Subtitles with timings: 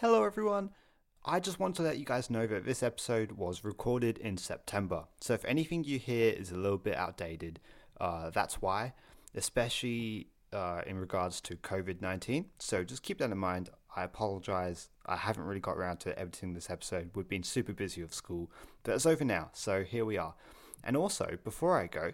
[0.00, 0.70] Hello, everyone.
[1.26, 5.04] I just want to let you guys know that this episode was recorded in September.
[5.20, 7.60] So if anything you hear is a little bit outdated,
[8.00, 8.94] uh, that's why,
[9.34, 12.46] especially uh, in regards to COVID 19.
[12.58, 13.68] So just keep that in mind.
[13.94, 14.88] I apologize.
[15.04, 17.10] I haven't really got around to editing this episode.
[17.14, 18.50] We've been super busy with school,
[18.84, 19.50] but it's over now.
[19.52, 20.34] So here we are.
[20.82, 22.12] And also, before I go,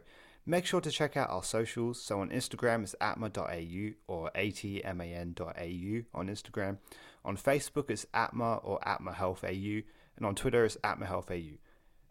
[0.49, 2.01] Make sure to check out our socials.
[2.01, 6.79] So on Instagram, it's atma.au or atman.au on Instagram.
[7.27, 9.85] On Facebook, it's atma or atmahealthau.
[10.17, 11.59] And on Twitter, it's atmahealthau.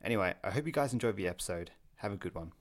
[0.03, 1.71] Anyway, I hope you guys enjoyed the episode.
[1.95, 2.51] Have a good one.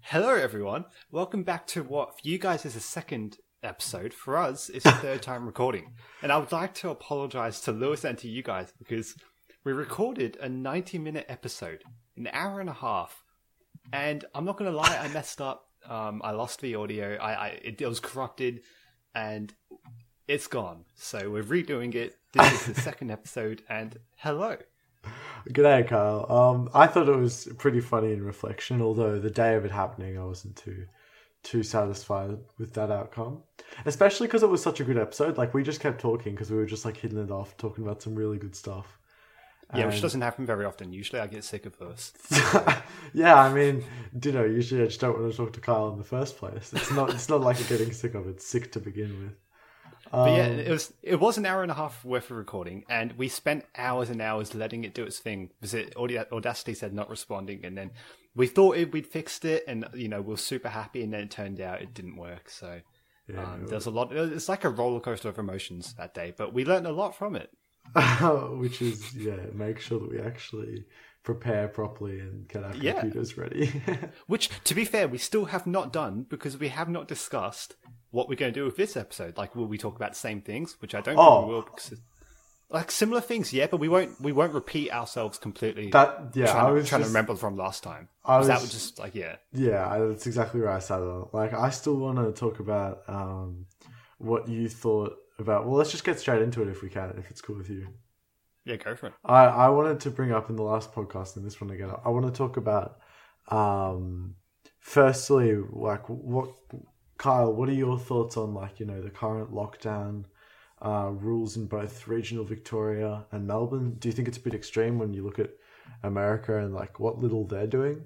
[0.00, 0.86] Hello, everyone.
[1.12, 4.12] Welcome back to what for you guys is a second episode.
[4.12, 5.92] For us, it's the third time recording.
[6.22, 9.14] And I would like to apologize to Lewis and to you guys because
[9.62, 11.84] we recorded a 90 minute episode,
[12.16, 13.22] an hour and a half
[13.92, 15.66] and I'm not gonna lie, I messed up.
[15.86, 17.16] Um, I lost the audio.
[17.16, 18.62] I, I it, it, was corrupted,
[19.14, 19.52] and
[20.30, 20.84] it's gone.
[20.94, 22.16] So we're redoing it.
[22.32, 24.58] This is the second episode, and hello.
[25.48, 26.30] G'day, Kyle.
[26.30, 28.80] Um, I thought it was pretty funny in reflection.
[28.80, 30.86] Although the day of it happening, I wasn't too
[31.42, 33.42] too satisfied with that outcome.
[33.86, 35.36] Especially because it was such a good episode.
[35.36, 38.00] Like we just kept talking because we were just like hitting it off, talking about
[38.00, 38.98] some really good stuff.
[39.74, 40.92] Yeah, which doesn't happen very often.
[40.92, 42.12] Usually I get sick of those.
[43.14, 43.84] yeah, I mean,
[44.22, 46.72] you know, usually I just don't want to talk to Kyle in the first place.
[46.72, 48.30] It's not it's not like getting sick of it.
[48.30, 49.34] It's sick to begin with.
[50.12, 52.36] Um, but yeah, um, it was it was an hour and a half worth of
[52.36, 55.50] recording, and we spent hours and hours letting it do its thing.
[55.60, 57.92] Was it Audacity said not responding, and then
[58.34, 61.22] we thought it, we'd fixed it, and you know we are super happy, and then
[61.22, 62.50] it turned out it didn't work.
[62.50, 62.80] So
[63.28, 64.12] yeah, um, there's a lot.
[64.12, 67.36] It's like a roller coaster of emotions that day, but we learned a lot from
[67.36, 67.50] it.
[68.58, 70.84] which is yeah, make sure that we actually
[71.22, 73.00] prepare properly and get our yeah.
[73.00, 73.82] computers ready.
[74.26, 77.76] which, to be fair, we still have not done because we have not discussed
[78.10, 79.36] what we're going to do with this episode.
[79.36, 80.76] Like, will we talk about the same things?
[80.80, 81.40] Which I don't oh.
[81.40, 81.62] think we will.
[81.62, 81.94] Because,
[82.70, 84.20] like similar things, yeah, but we won't.
[84.20, 85.90] We won't repeat ourselves completely.
[85.90, 88.08] That yeah, trying, I was trying just, to remember from last time.
[88.24, 89.98] I was that was just like yeah, yeah.
[89.98, 91.30] That's exactly where I started.
[91.32, 93.66] Like, I still want to talk about um,
[94.18, 95.66] what you thought about.
[95.66, 97.88] Well, let's just get straight into it if we can, if it's cool with you.
[98.64, 99.14] Yeah, go for it.
[99.24, 101.90] I, I wanted to bring up in the last podcast and this one again.
[102.04, 102.98] I want to talk about,
[103.48, 104.34] um,
[104.78, 106.50] firstly, like what,
[107.16, 110.24] Kyle, what are your thoughts on like you know the current lockdown
[110.82, 113.96] uh, rules in both regional Victoria and Melbourne?
[113.98, 115.50] Do you think it's a bit extreme when you look at
[116.02, 118.04] America and like what little they're doing?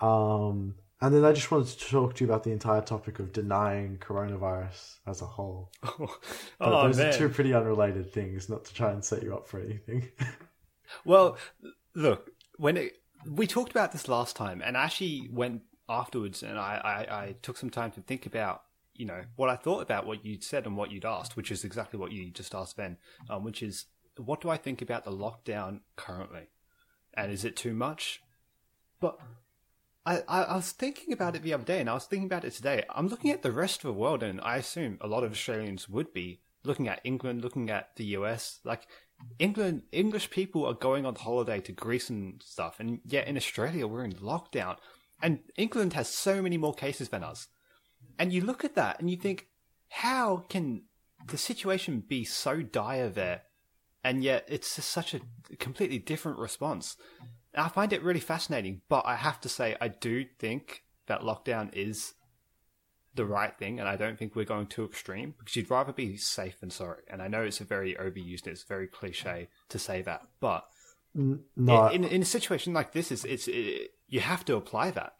[0.00, 3.32] Um, and then I just wanted to talk to you about the entire topic of
[3.32, 5.70] denying coronavirus as a whole.
[6.60, 7.08] Oh, oh those man.
[7.08, 10.08] are two pretty unrelated things, not to try and set you up for anything.
[11.04, 11.36] well,
[11.94, 16.58] look, when it, we talked about this last time, and I actually went afterwards and
[16.58, 18.62] I, I, I took some time to think about
[18.94, 21.64] you know what I thought about what you'd said and what you'd asked, which is
[21.64, 22.96] exactly what you just asked Ben,
[23.28, 26.48] um, which is what do I think about the lockdown currently,
[27.14, 28.22] and is it too much?
[29.00, 29.18] But
[30.06, 32.52] I, I, was thinking about it the other day, and I was thinking about it
[32.52, 32.84] today.
[32.94, 35.88] I'm looking at the rest of the world, and I assume a lot of Australians
[35.88, 38.60] would be looking at England, looking at the US.
[38.64, 38.86] Like
[39.38, 43.86] England, English people are going on holiday to Greece and stuff, and yet in Australia
[43.86, 44.76] we're in lockdown,
[45.22, 47.48] and England has so many more cases than us.
[48.18, 49.48] And you look at that, and you think,
[49.88, 50.82] how can
[51.26, 53.42] the situation be so dire there,
[54.02, 55.20] and yet it's just such a
[55.58, 56.96] completely different response?
[57.56, 61.72] I find it really fascinating, but I have to say, I do think that lockdown
[61.72, 62.14] is
[63.14, 66.16] the right thing, and I don't think we're going too extreme because you'd rather be
[66.16, 67.02] safe than sorry.
[67.08, 70.66] And I know it's a very overused, it's very cliche to say that, but
[71.14, 75.14] no, in, in a situation like this, it's, it's it, you have to apply that.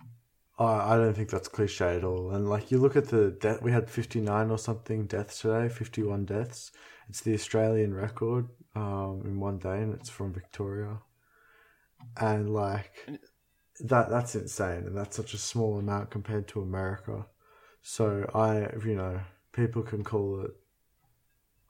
[0.59, 2.31] I don't think that's cliche at all.
[2.31, 5.69] And like you look at the death, we had fifty nine or something deaths today,
[5.69, 6.72] fifty one deaths.
[7.09, 10.99] It's the Australian record um, in one day, and it's from Victoria
[12.16, 13.09] and like
[13.81, 17.26] that that's insane and that's such a small amount compared to america.
[17.82, 19.20] So i you know
[19.53, 20.50] people can call it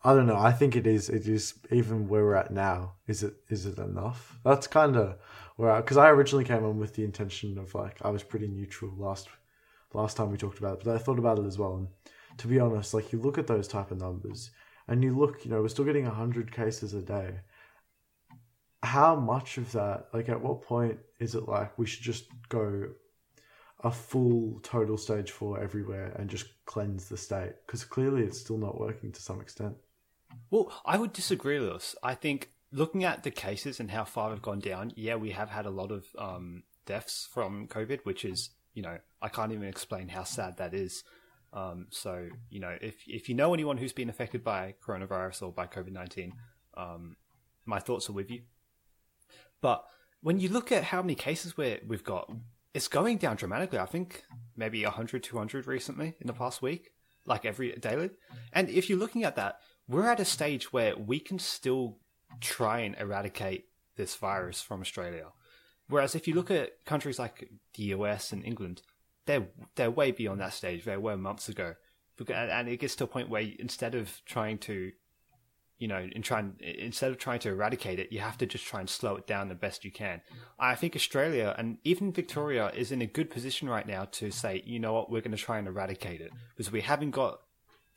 [0.04, 3.22] i don't know i think it is it is even where we're at now is
[3.22, 4.38] it is it enough?
[4.44, 5.16] That's kind of
[5.56, 8.48] where because I, I originally came on with the intention of like i was pretty
[8.48, 9.28] neutral last
[9.92, 11.76] last time we talked about it but i thought about it as well.
[11.76, 11.88] And
[12.38, 14.50] to be honest like you look at those type of numbers
[14.88, 17.40] and you look you know we're still getting 100 cases a day
[18.84, 22.88] how much of that, like at what point is it like we should just go
[23.82, 27.52] a full total stage four everywhere and just cleanse the state?
[27.66, 29.74] Because clearly it's still not working to some extent.
[30.50, 31.96] Well, I would disagree with this.
[32.02, 35.50] I think looking at the cases and how far they've gone down, yeah, we have
[35.50, 39.68] had a lot of um, deaths from COVID, which is, you know, I can't even
[39.68, 41.04] explain how sad that is.
[41.52, 45.52] Um, so, you know, if if you know anyone who's been affected by coronavirus or
[45.52, 46.32] by COVID nineteen,
[46.76, 47.16] um,
[47.64, 48.42] my thoughts are with you.
[49.64, 49.82] But
[50.20, 52.30] when you look at how many cases we we've got,
[52.74, 53.78] it's going down dramatically.
[53.78, 54.22] I think
[54.54, 56.90] maybe 100, 200 recently in the past week,
[57.24, 58.10] like every daily.
[58.52, 61.96] And if you're looking at that, we're at a stage where we can still
[62.42, 63.64] try and eradicate
[63.96, 65.28] this virus from Australia.
[65.88, 68.82] Whereas if you look at countries like the US and England,
[69.24, 70.84] they're they're way beyond that stage.
[70.84, 71.76] They were months ago,
[72.28, 74.92] and it gets to a point where instead of trying to,
[75.84, 78.80] you know, in trying instead of trying to eradicate it, you have to just try
[78.80, 80.22] and slow it down the best you can.
[80.58, 84.62] I think Australia and even Victoria is in a good position right now to say,
[84.64, 87.40] you know what, we're going to try and eradicate it because we haven't got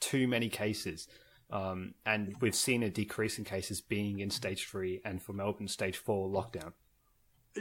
[0.01, 1.07] too many cases.
[1.49, 5.69] Um, and we've seen a decrease in cases being in stage three and for Melbourne,
[5.69, 6.73] stage four lockdown.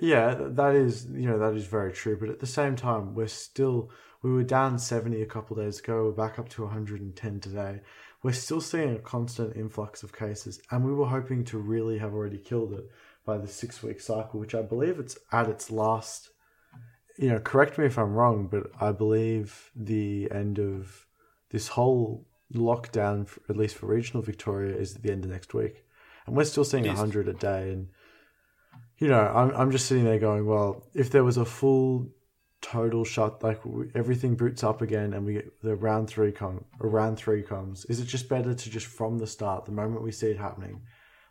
[0.02, 2.16] Yeah, that is you know that is very true.
[2.18, 6.02] But at the same time, we're still we were down seventy a couple days ago.
[6.02, 7.80] We're back up to one hundred and ten today.
[8.26, 12.12] We're still seeing a constant influx of cases, and we were hoping to really have
[12.12, 12.90] already killed it
[13.24, 16.30] by the six week cycle, which I believe it's at its last.
[17.16, 21.06] You know, correct me if I'm wrong, but I believe the end of
[21.50, 25.54] this whole lockdown, for, at least for regional Victoria, is at the end of next
[25.54, 25.84] week,
[26.26, 27.90] and we're still seeing hundred a day and
[28.98, 32.08] you know, I'm I'm just sitting there going, well, if there was a full
[32.60, 33.60] total shut, like
[33.94, 38.00] everything boots up again, and we get the round three come, round three comes, is
[38.00, 40.82] it just better to just from the start, the moment we see it happening,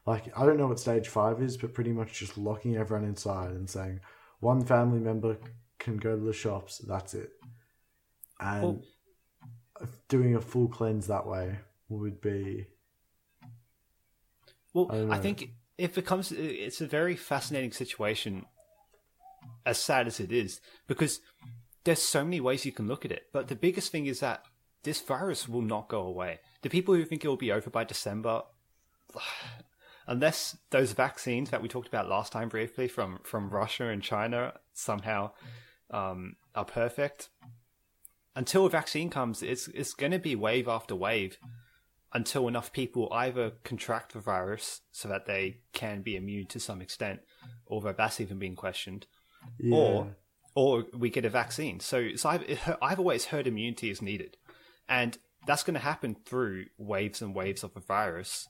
[0.05, 3.51] like I don't know what stage five is, but pretty much just locking everyone inside
[3.51, 3.99] and saying
[4.39, 5.37] one family member
[5.79, 7.31] can go to the shops, that's it,
[8.39, 8.81] and well,
[10.07, 11.57] doing a full cleanse that way
[11.89, 12.67] would be.
[14.73, 18.45] Well, I, I think it becomes it's a very fascinating situation
[19.65, 21.19] as sad as it is because
[21.83, 23.27] there's so many ways you can look at it.
[23.31, 24.43] But the biggest thing is that
[24.83, 26.39] this virus will not go away.
[26.61, 28.43] The people who think it will be over by december
[30.07, 34.53] unless those vaccines that we talked about last time briefly from from russia and china
[34.73, 35.31] somehow
[35.89, 37.29] um, are perfect.
[38.35, 41.37] Until a vaccine comes it's it's going to be wave after wave
[42.13, 46.81] until enough people either contract the virus so that they can be immune to some
[46.81, 47.19] extent,
[47.67, 49.05] although that's even being questioned,
[49.59, 49.75] yeah.
[49.75, 50.15] or
[50.55, 51.81] or we get a vaccine.
[51.81, 54.37] So, so I've, either way, it's herd immunity is needed,
[54.87, 58.47] and that's going to happen through waves and waves of a virus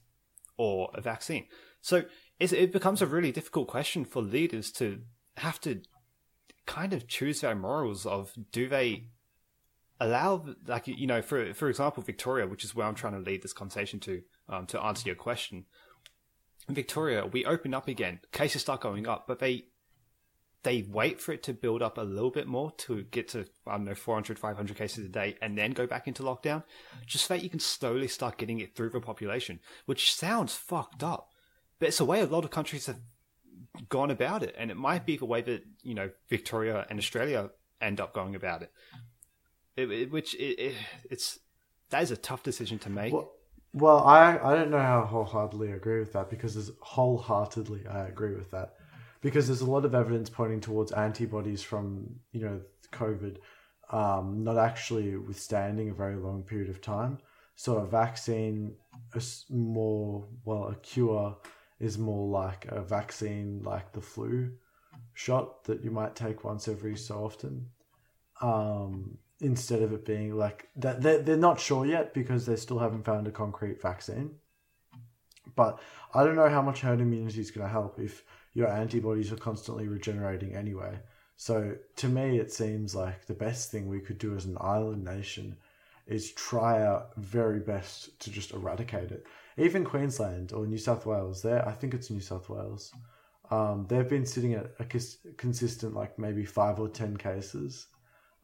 [0.57, 1.47] or a vaccine.
[1.81, 2.03] So
[2.39, 5.01] it becomes a really difficult question for leaders to
[5.37, 5.81] have to
[6.65, 9.09] kind of choose their morals of do they
[9.99, 13.43] allow like you know for for example Victoria which is where I'm trying to lead
[13.43, 15.65] this conversation to um, to answer your question
[16.67, 19.67] in Victoria we open up again cases start going up but they
[20.65, 23.77] they wait for it to build up a little bit more to get to I
[23.77, 26.63] don't know 400 500 cases a day and then go back into lockdown
[27.05, 31.03] just so that you can slowly start getting it through the population which sounds fucked
[31.03, 31.29] up
[31.79, 32.99] but it's a way a lot of countries have
[33.89, 34.55] gone about it.
[34.57, 37.49] And it might be the way that you know Victoria and Australia
[37.81, 38.71] end up going about it.
[39.75, 40.75] It, it, which it,
[41.09, 41.39] it's
[41.89, 43.13] that is a tough decision to make.
[43.13, 43.31] Well,
[43.73, 48.07] well, I I don't know how wholeheartedly I agree with that because there's wholeheartedly I
[48.07, 48.75] agree with that
[49.25, 52.61] because there's a lot of evidence pointing towards antibodies from you know
[52.91, 53.37] COVID
[53.91, 57.17] um, not actually withstanding a very long period of time.
[57.55, 58.75] So a vaccine
[59.15, 61.35] is more well a cure
[61.79, 64.51] is more like a vaccine like the flu
[65.15, 67.65] shot that you might take once every so often.
[68.41, 72.77] Um, instead of it being like that they're, they're not sure yet because they still
[72.77, 74.35] haven't found a concrete vaccine
[75.57, 75.81] but
[76.13, 78.23] i don't know how much herd immunity is going to help if
[78.55, 80.97] your antibodies are constantly regenerating anyway
[81.35, 85.03] so to me it seems like the best thing we could do as an island
[85.03, 85.55] nation
[86.07, 91.43] is try our very best to just eradicate it even queensland or new south wales
[91.43, 92.91] there i think it's new south wales
[93.51, 94.85] um, they've been sitting at a
[95.37, 97.85] consistent like maybe five or ten cases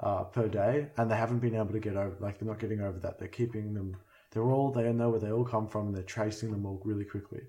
[0.01, 2.15] uh, per day, and they haven't been able to get over.
[2.19, 3.19] Like they're not getting over that.
[3.19, 3.97] They're keeping them.
[4.31, 4.71] They're all.
[4.71, 5.87] They know where they all come from.
[5.87, 7.41] And they're tracing them all really quickly.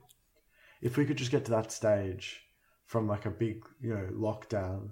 [0.81, 2.42] If we could just get to that stage
[2.93, 4.91] from like a big, you know, lockdown,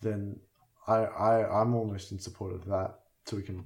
[0.00, 0.38] then
[0.86, 3.00] I, I I'm almost in support of that.
[3.26, 3.64] So we can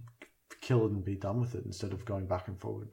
[0.63, 2.89] kill it and be done with it instead of going back and forward.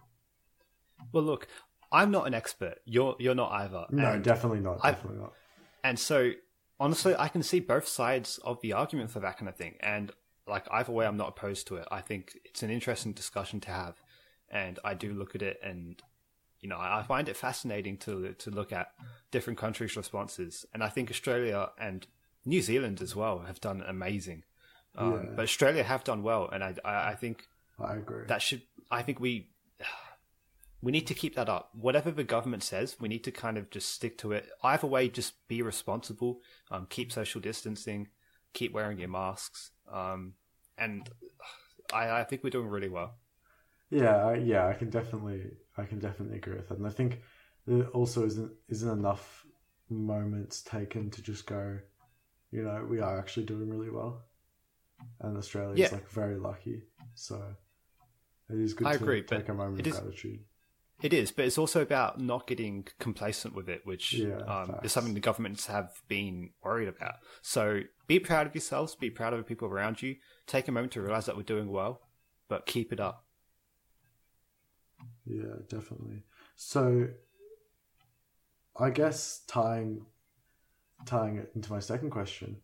[1.14, 1.48] Well, look,
[1.94, 2.80] I'm not an expert.
[2.84, 3.86] You're you're not either.
[3.90, 4.84] No, definitely not.
[4.84, 5.34] Definitely I've, not.
[5.86, 6.32] And so
[6.78, 9.76] honestly, I can see both sides of the argument for that kind of thing.
[9.80, 10.12] And
[10.46, 11.88] like either way, I'm not opposed to it.
[11.90, 13.96] I think it's an interesting discussion to have,
[14.50, 16.02] and I do look at it, and
[16.62, 18.92] you know, I find it fascinating to to look at
[19.32, 22.06] different countries' responses, and I think Australia and
[22.46, 24.44] New Zealand as well have done amazing.
[24.96, 25.30] Um, yeah.
[25.36, 27.48] But Australia have done well, and I, I, I think
[27.80, 28.62] I agree that should.
[28.92, 29.50] I think we
[30.82, 31.70] we need to keep that up.
[31.74, 34.50] Whatever the government says, we need to kind of just stick to it.
[34.64, 38.08] Either way, just be responsible, um, keep social distancing,
[38.54, 40.34] keep wearing your masks, um,
[40.78, 41.10] and
[41.94, 43.16] I, I think we're doing really well.
[43.92, 45.52] Yeah, yeah, I can definitely,
[45.82, 47.22] I can definitely agree with that, and I think
[47.68, 49.46] there also isn't isn't enough
[49.90, 51.78] moments taken to just go,
[52.52, 54.22] you know, we are actually doing really well,
[55.20, 55.98] and Australia is Yeah.
[55.98, 56.84] like very lucky.
[57.16, 57.56] So
[58.50, 60.46] it is good I to agree, take a moment of is- gratitude.
[61.02, 64.92] It is, but it's also about not getting complacent with it, which Yeah, um, is
[64.92, 67.16] something the governments have been worried about.
[67.42, 70.18] So be proud of yourselves, be proud of the people around you.
[70.46, 72.02] Take a moment to realize that we're doing well,
[72.50, 73.26] but keep it up.
[75.32, 76.24] Yeah, definitely.
[76.56, 77.08] So,
[78.78, 80.06] I guess tying
[81.06, 82.58] tying it into my second question,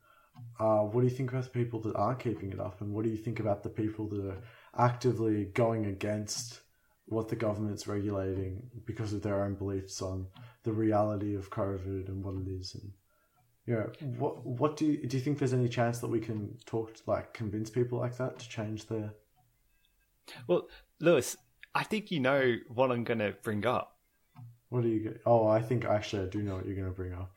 [0.60, 3.04] uh, what do you think about the people that are keeping it up, and what
[3.06, 4.42] do you think about the people that are
[4.78, 6.62] actively going against
[7.06, 10.28] what the government's regulating because of their own beliefs on
[10.64, 12.92] the reality of COVID and what it is, and
[13.66, 13.84] yeah,
[14.18, 17.02] what what do you, do you think there's any chance that we can talk to,
[17.08, 19.14] like convince people like that to change their
[20.48, 20.68] Well,
[21.00, 21.38] Lewis,
[21.80, 23.88] I think you know what I'm going to bring up.
[24.70, 25.20] what do you?
[25.26, 27.30] Oh, I think actually I do know what you're going to bring up.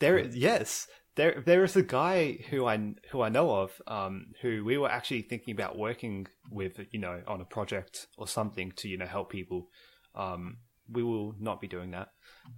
[0.00, 4.64] There, yes, there, there is a guy who I who I know of, um, who
[4.64, 8.88] we were actually thinking about working with, you know, on a project or something to,
[8.88, 9.68] you know, help people.
[10.14, 10.58] Um,
[10.96, 12.08] we will not be doing that.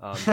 [0.00, 0.16] Um,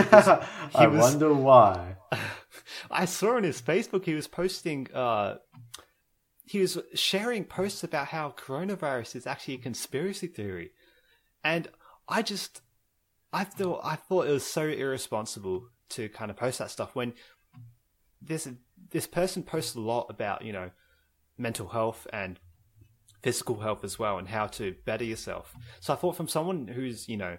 [0.75, 1.97] I was- wonder why.
[3.01, 5.35] I saw on his Facebook he was posting, uh,
[6.45, 10.71] he was sharing posts about how coronavirus is actually a conspiracy theory,
[11.45, 11.69] and
[12.09, 12.61] I just,
[13.31, 17.13] I thought, I thought it was so irresponsible to kind of post that stuff when
[18.21, 18.49] this
[18.89, 20.71] this person posts a lot about you know
[21.37, 22.39] mental health and
[23.21, 25.53] physical health as well and how to better yourself.
[25.79, 27.37] So I thought from someone who's you know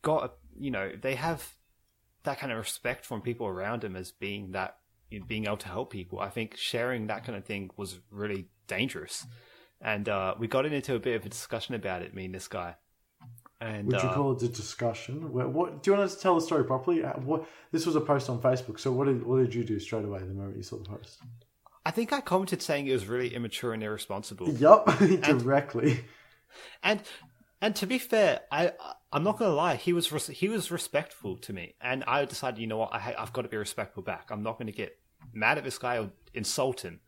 [0.00, 1.54] got a, you know they have
[2.24, 4.78] that kind of respect from people around him as being that
[5.10, 6.20] you know, being able to help people.
[6.20, 9.26] I think sharing that kind of thing was really dangerous,
[9.80, 12.14] and uh, we got into a bit of a discussion about it.
[12.14, 12.76] Me and this guy,
[13.62, 15.32] and Would you uh, call it a discussion?
[15.32, 17.04] Where, what do you want us to tell the story properly?
[17.04, 18.80] Uh, What this was a post on Facebook.
[18.80, 21.20] So what did what did you do straight away the moment you saw the post?
[21.86, 24.50] I think I commented saying it was really immature and irresponsible.
[24.50, 26.04] Yup, directly.
[26.82, 27.02] And
[27.60, 28.72] and to be fair, I
[29.12, 29.76] I'm not gonna lie.
[29.76, 32.98] He was res- he was respectful to me, and I decided, you know what, I
[32.98, 34.30] ha- I've got to be respectful back.
[34.30, 34.98] I'm not going to get
[35.32, 37.00] mad at this guy or insult him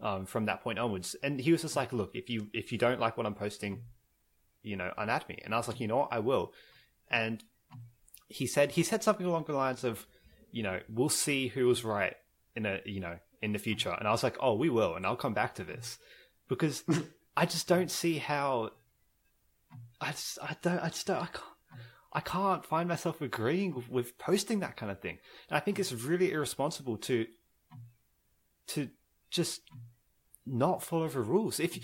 [0.00, 1.16] um, from that point onwards.
[1.22, 3.82] And he was just like, look, if you if you don't like what I'm posting,
[4.62, 4.92] you know,
[5.28, 5.38] me.
[5.44, 6.52] And I was like, you know what, I will.
[7.10, 7.42] And
[8.28, 10.06] he said he said something along the lines of,
[10.50, 12.16] you know, we'll see who was right
[12.56, 13.94] in a you know in the future.
[13.98, 15.98] And I was like, oh, we will, and I'll come back to this
[16.48, 16.84] because
[17.36, 18.70] I just don't see how
[20.02, 21.44] I just, I don't, I just don't, I can't,
[22.12, 25.18] I can't find myself agreeing with, with posting that kind of thing.
[25.48, 27.26] And I think it's really irresponsible to,
[28.68, 28.88] to
[29.30, 29.62] just
[30.44, 31.60] not follow the rules.
[31.60, 31.78] If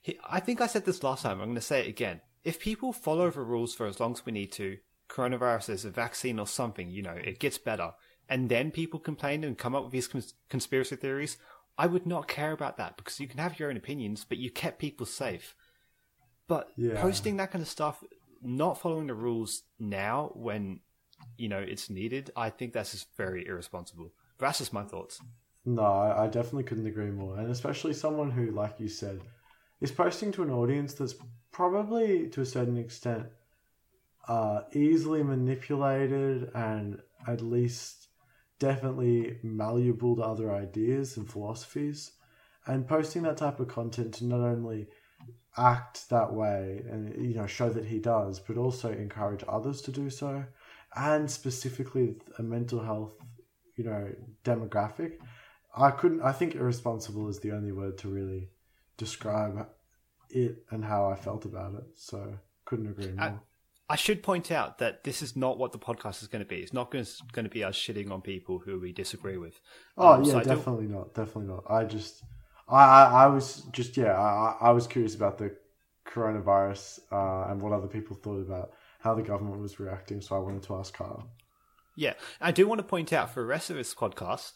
[0.00, 2.20] he- I think I said this last time, I'm going to say it again.
[2.44, 4.78] If people follow the rules for as long as we need to,
[5.08, 7.92] coronavirus is a vaccine or something, you know, it gets better,
[8.28, 11.36] and then people complain and come up with these cons- conspiracy theories,
[11.76, 14.50] I would not care about that because you can have your own opinions, but you
[14.50, 15.54] kept people safe.
[16.46, 17.00] But Yeah.
[17.00, 18.02] posting that kind of stuff,
[18.42, 20.80] not following the rules now when
[21.36, 24.12] you know it's needed, I think that's just very irresponsible.
[24.38, 25.20] But that's just my thoughts.
[25.64, 27.38] No, I, I definitely couldn't agree more.
[27.38, 29.20] And especially someone who, like you said,
[29.80, 31.14] is posting to an audience that's
[31.52, 33.26] probably to a certain extent
[34.28, 38.08] uh, easily manipulated and at least
[38.58, 42.12] definitely malleable to other ideas and philosophies.
[42.66, 44.86] And posting that type of content to not only
[45.56, 49.90] act that way and you know show that he does, but also encourage others to
[49.90, 50.44] do so,
[50.94, 53.14] and specifically a mental health
[53.76, 54.12] you know
[54.44, 55.14] demographic.
[55.74, 56.22] I couldn't.
[56.22, 58.50] I think irresponsible is the only word to really
[59.04, 59.66] describe
[60.28, 61.84] it and how I felt about it.
[61.96, 63.24] So couldn't agree more.
[63.24, 63.38] I-
[63.92, 66.58] I should point out that this is not what the podcast is going to be.
[66.60, 69.58] It's not going to, going to be us shitting on people who we disagree with.
[69.98, 71.12] oh Um, so yeah, don't- definitely not.
[71.12, 71.64] Definitely not.
[71.68, 72.22] I just,
[72.68, 75.56] I, I, I was just yeah, I, I was curious about the
[76.06, 80.20] coronavirus uh, and what other people thought about how the government was reacting.
[80.20, 81.28] So I wanted to ask Kyle.
[81.96, 84.52] Yeah, I do want to point out for the rest of this podcast.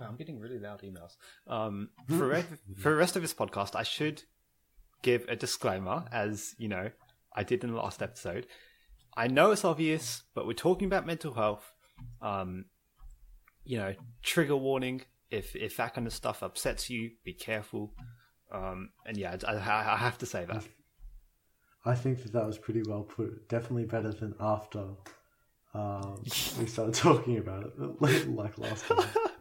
[0.00, 1.16] I'm getting really loud emails.
[1.46, 2.44] Um, for re-
[2.76, 4.22] for the rest of this podcast, I should
[5.02, 6.90] give a disclaimer, as you know,
[7.34, 8.46] I did in the last episode.
[9.16, 11.72] I know it's obvious, but we're talking about mental health.
[12.22, 12.66] Um,
[13.64, 15.02] you know, trigger warning.
[15.30, 17.94] If if that kind of stuff upsets you, be careful.
[18.50, 20.64] Um, and yeah, I, I I have to say that.
[21.84, 23.48] I think that that was pretty well put.
[23.48, 24.88] Definitely better than after
[25.74, 26.22] um,
[26.58, 28.98] we started talking about it, like last time.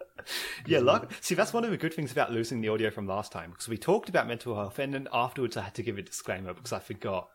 [0.66, 3.32] yeah, like, see, that's one of the good things about losing the audio from last
[3.32, 6.02] time because we talked about mental health, and then afterwards I had to give a
[6.02, 7.30] disclaimer because I forgot,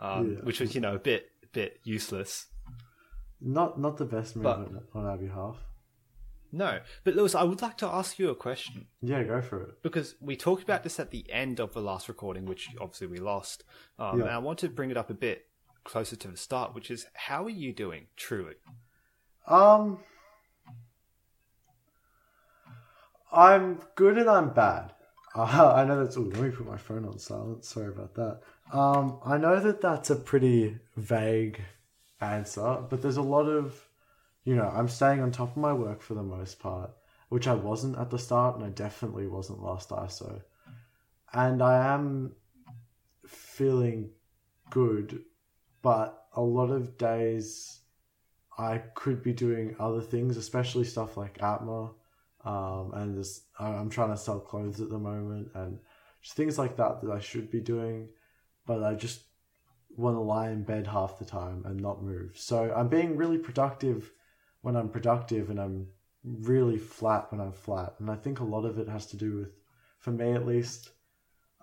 [0.00, 0.38] um, Yeah.
[0.44, 2.46] which was you know a bit bit useless.
[3.40, 5.56] Not not the best move But- on, on our behalf.
[6.52, 9.82] No, but Lewis, I would like to ask you a question Yeah, go for it.
[9.82, 13.18] because we talked about this at the end of the last recording, which obviously we
[13.18, 13.64] lost,
[13.98, 14.26] um, Yeah.
[14.26, 15.48] and I want to bring it up a bit
[15.84, 18.54] closer to the start, which is how are you doing, truly?
[19.48, 19.98] Um,
[23.32, 24.92] I'm good and I'm bad.
[25.34, 26.16] Uh, I know that's.
[26.16, 27.64] Oh, let me put my phone on silent.
[27.64, 28.40] Sorry about that.
[28.72, 31.60] Um, I know that that's a pretty vague
[32.20, 33.86] answer, but there's a lot of,
[34.44, 36.90] you know, I'm staying on top of my work for the most part,
[37.28, 40.40] which I wasn't at the start, and I definitely wasn't last ISO.
[41.32, 42.32] And I am
[43.26, 44.10] feeling
[44.70, 45.22] good,
[45.82, 47.80] but a lot of days
[48.58, 51.90] I could be doing other things, especially stuff like Atma.
[52.46, 53.26] Um, and
[53.58, 55.80] I'm trying to sell clothes at the moment and
[56.22, 58.08] just things like that that I should be doing,
[58.66, 59.22] but I just
[59.96, 62.32] want to lie in bed half the time and not move.
[62.36, 64.12] So I'm being really productive
[64.60, 65.88] when I'm productive and I'm
[66.24, 67.94] really flat when I'm flat.
[67.98, 69.52] And I think a lot of it has to do with,
[69.98, 70.90] for me at least,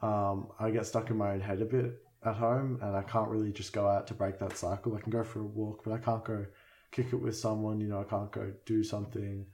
[0.01, 3.29] um, I get stuck in my own head a bit at home and I can't
[3.29, 4.95] really just go out to break that cycle.
[4.97, 6.45] I can go for a walk, but I can't go
[6.91, 9.45] kick it with someone, you know, I can't go do something.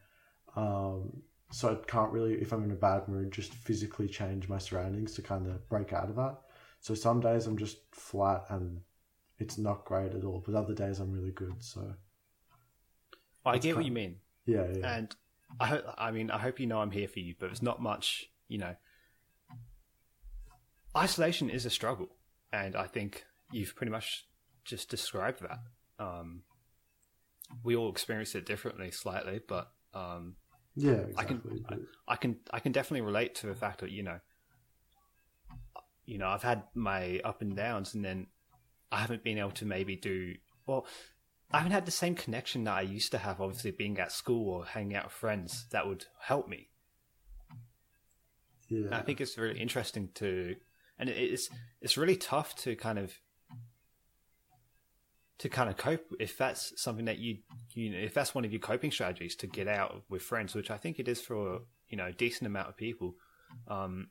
[0.56, 4.58] Um, so I can't really, if I'm in a bad mood, just physically change my
[4.58, 6.38] surroundings to kind of break out of that.
[6.80, 8.82] So some days I'm just flat and
[9.40, 11.56] it's not great at all, but other days I'm really good.
[11.60, 11.94] So
[13.46, 14.20] I get what kind- you mean.
[14.46, 15.16] yeah, yeah, And
[15.60, 17.82] I hope, I mean, I hope you know I'm here for you, but it's not
[17.82, 18.76] much, you know.
[20.96, 22.10] Isolation is a struggle,
[22.52, 24.28] and I think you've pretty much
[24.66, 25.60] just described that.
[26.04, 26.44] Um,
[27.64, 30.36] we all experience it differently, slightly, but um,
[30.76, 31.78] yeah, I can, exactly.
[32.08, 34.20] I, I can, I can definitely relate to the fact that you know,
[36.06, 38.28] you know, I've had my up and downs, and then
[38.92, 40.36] I haven't been able to maybe do
[40.66, 40.86] well.
[41.52, 44.50] I haven't had the same connection that I used to have, obviously being at school
[44.50, 46.70] or hanging out with friends that would help me.
[48.70, 50.56] yeah, And I think it's really interesting to,
[51.00, 51.50] and it's
[51.82, 53.14] it's really tough to kind of
[55.40, 57.38] to kind of cope if that's something that you
[57.74, 60.70] you know if that's one of your coping strategies to get out with friends, which
[60.70, 63.16] I think it is for you know a decent amount of people,
[63.68, 64.10] um,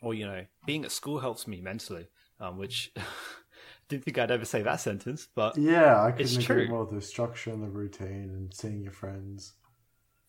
[0.00, 2.92] or you know being at school helps me mentally, um, which
[3.88, 6.68] didn't think I'd ever say that sentence, but yeah, I it's agree true.
[6.68, 6.86] more.
[6.86, 9.54] The structure and the routine and seeing your friends.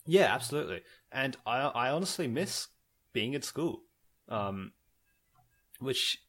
[0.05, 0.81] Yeah, absolutely.
[1.11, 2.67] And I I honestly miss
[3.11, 3.83] being at school,
[4.29, 4.71] um,
[5.79, 6.19] which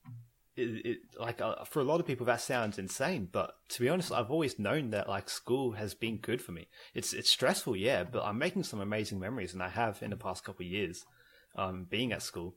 [0.57, 3.29] it, it like uh, for a lot of people that sounds insane.
[3.31, 6.69] But to be honest, I've always known that like school has been good for me.
[6.95, 10.17] It's it's stressful, yeah, but I'm making some amazing memories, and I have in the
[10.17, 11.05] past couple of years,
[11.57, 12.55] um, being at school,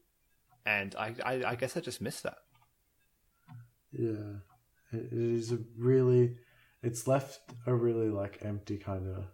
[0.66, 2.38] and I I, I guess I just miss that.
[3.92, 4.40] Yeah,
[4.92, 6.36] it is a really,
[6.84, 9.26] it's left a really like empty kind of.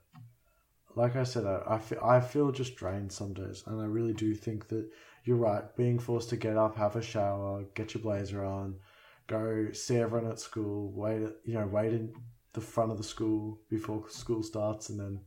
[0.96, 4.14] Like I said, I, I, feel, I feel just drained some days, and I really
[4.14, 4.88] do think that
[5.24, 5.64] you're right.
[5.76, 8.76] Being forced to get up, have a shower, get your blazer on,
[9.28, 12.14] go see everyone at school, wait, you know, wait in
[12.54, 15.20] the front of the school before school starts, and then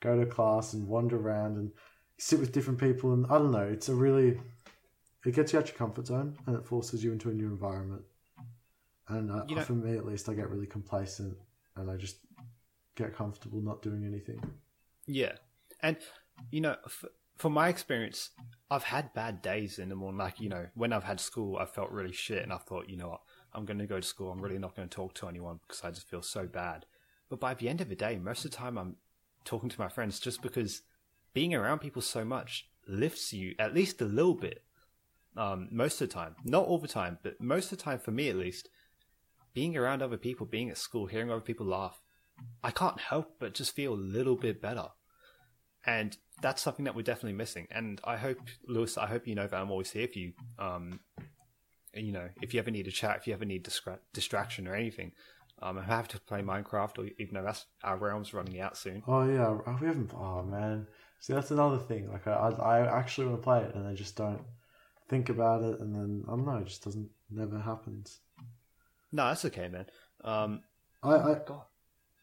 [0.00, 1.70] go to class and wander around and
[2.18, 3.62] sit with different people, and I don't know.
[3.62, 4.40] It's a really,
[5.24, 7.46] it gets you out of your comfort zone, and it forces you into a new
[7.46, 8.02] environment.
[9.08, 11.36] And You know- for me, at least, I get really complacent
[11.76, 12.16] and I just
[12.96, 14.40] get comfortable not doing anything.
[15.06, 15.36] Yeah,
[15.80, 15.96] and
[16.50, 17.04] you know, f-
[17.36, 18.30] from my experience,
[18.70, 20.18] I've had bad days in the morning.
[20.18, 22.96] Like you know, when I've had school, I felt really shit, and I thought, you
[22.96, 23.20] know what,
[23.52, 24.30] I'm going to go to school.
[24.30, 26.86] I'm really not going to talk to anyone because I just feel so bad.
[27.28, 28.96] But by the end of the day, most of the time, I'm
[29.44, 30.82] talking to my friends just because
[31.34, 34.62] being around people so much lifts you at least a little bit.
[35.36, 38.10] Um, most of the time, not all the time, but most of the time, for
[38.10, 38.70] me at least,
[39.52, 42.00] being around other people, being at school, hearing other people laugh,
[42.62, 44.88] I can't help but just feel a little bit better.
[45.86, 47.66] And that's something that we're definitely missing.
[47.70, 50.32] And I hope, Lewis, I hope you know that I'm always here for you.
[50.58, 51.00] Um,
[51.94, 54.74] you know, if you ever need a chat, if you ever need distra- distraction or
[54.74, 55.12] anything,
[55.62, 59.02] um, I'm happy to play Minecraft, or even though that's our realm's running out soon.
[59.06, 60.12] Oh yeah, oh, we haven't.
[60.14, 60.86] Oh man,
[61.20, 62.10] see that's another thing.
[62.10, 64.42] Like I, I, I actually want to play it, and I just don't
[65.08, 68.18] think about it, and then I don't know, it just doesn't never happens.
[69.12, 69.86] No, that's okay, man.
[70.22, 70.60] Um,
[71.02, 71.62] I, I God,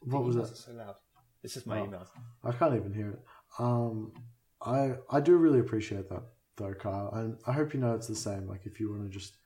[0.02, 0.44] what was the it?
[0.46, 0.96] emails are so loud.
[1.42, 1.88] It's just my Oh.
[1.88, 2.08] emails.
[2.44, 3.20] I can't even hear it.
[3.60, 4.14] Um,
[4.62, 6.24] I I do really appreciate that
[6.56, 8.48] though, Kyle, and I hope you know it's the same.
[8.48, 9.38] Like if you want to just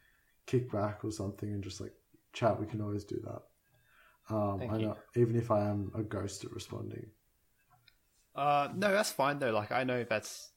[0.46, 1.94] kick back or something and just like
[2.34, 4.36] chat, we can always do that.
[4.36, 4.96] Um, Thank I you.
[5.16, 7.08] even if I am a ghost at responding.
[8.36, 9.52] Uh, no, that's fine though.
[9.52, 10.52] Like I know that's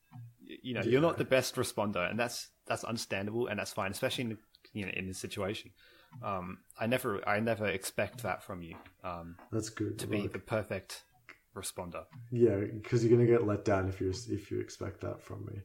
[0.45, 4.25] you know you're not the best responder, and that's that's understandable and that's fine, especially
[4.25, 4.39] in the,
[4.73, 5.71] you know in this situation.
[6.23, 8.75] Um, I never I never expect that from you.
[9.05, 9.99] Um, That's good.
[10.01, 11.05] to be like- the perfect
[11.55, 12.05] responder.
[12.31, 15.61] yeah, because you're gonna get let down if you if you expect that from me.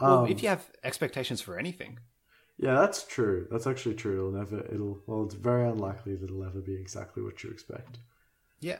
[0.00, 1.98] Well, Um, if you have expectations for anything,
[2.56, 3.46] Yeah, that's true.
[3.50, 4.16] That's actually true.
[4.18, 4.58] It'll never.
[4.72, 5.02] It'll.
[5.06, 7.98] Well, it's very unlikely that it'll ever be exactly what you expect.
[8.60, 8.78] yeah,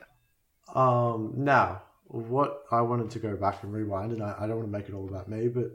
[0.73, 1.33] Um.
[1.35, 4.77] Now, what I wanted to go back and rewind, and I, I don't want to
[4.77, 5.65] make it all about me, but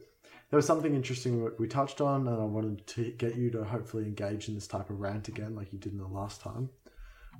[0.49, 3.65] there was something interesting we- we touched on, and I wanted to get you to
[3.65, 6.71] hopefully engage in this type of rant again, like you did in the last time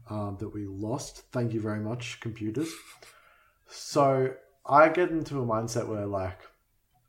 [0.09, 1.23] um, that we lost.
[1.33, 2.71] Thank you very much, computers.
[3.71, 4.35] So
[4.67, 6.41] I get into a mindset where, like,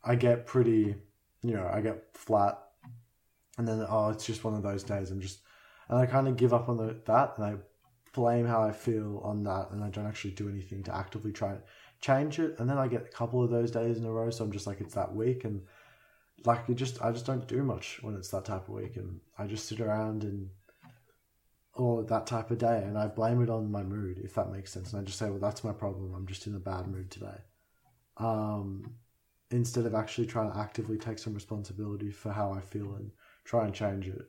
[0.04, 0.96] I get pretty,
[1.44, 2.60] you know, I get flat,
[3.58, 5.12] and then oh, it's just one of those days.
[5.12, 5.42] I'm just,
[5.90, 7.56] and I kind of give up on the, that, and I
[8.14, 11.52] blame how I feel on that, and I don't actually do anything to actively try
[11.52, 11.62] and
[12.00, 12.56] change it.
[12.60, 14.68] And then I get a couple of those days in a row, so I'm just
[14.68, 15.64] like, it's that week, and
[16.46, 19.20] like it just, I just don't do much when it's that type of week, and
[19.38, 20.50] I just sit around and
[21.76, 24.72] or that type of day, and I blame it on my mood, if that makes
[24.72, 24.94] sense.
[24.94, 26.14] And I just say, well, that's my problem.
[26.14, 27.38] I'm just in a bad mood today.
[28.18, 28.96] Um,
[29.52, 33.12] instead of actually trying to actively take some responsibility for how I feel and
[33.44, 34.28] try and change it.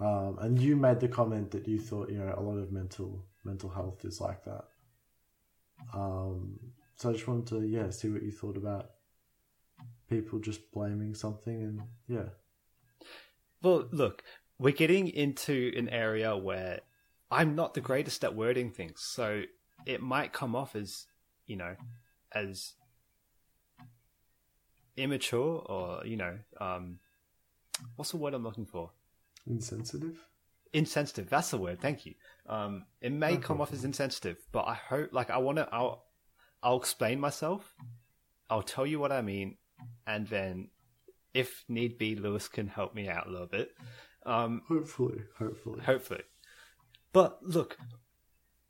[0.00, 3.24] Um, and you made the comment that you thought, you know, a lot of mental
[3.44, 4.64] mental health is like that.
[5.94, 6.58] Um,
[6.96, 8.90] so I just wanted to, yeah, see what you thought about
[10.08, 12.30] people just blaming something, and yeah,
[13.62, 14.22] Well, look,
[14.58, 16.80] we're getting into an area where
[17.30, 19.42] I'm not the greatest at wording things, so
[19.84, 21.06] it might come off as,
[21.46, 21.76] you know,
[22.32, 22.74] as
[24.96, 26.98] immature or, you know, um,
[27.96, 28.90] what's the word I'm looking for?
[29.46, 30.26] insensitive.
[30.72, 31.30] Insensitive.
[31.30, 31.80] That's the word.
[31.80, 32.14] Thank you.
[32.48, 36.04] Um, it may come off as insensitive, but I hope, like, I want to, I'll,
[36.62, 37.74] I'll explain myself.
[38.50, 39.56] I'll tell you what I mean,
[40.06, 40.68] and then,
[41.34, 43.70] if need be, Lewis can help me out a little bit.
[44.26, 45.80] Um, Hopefully, hopefully.
[45.84, 46.22] Hopefully.
[47.12, 47.78] But look,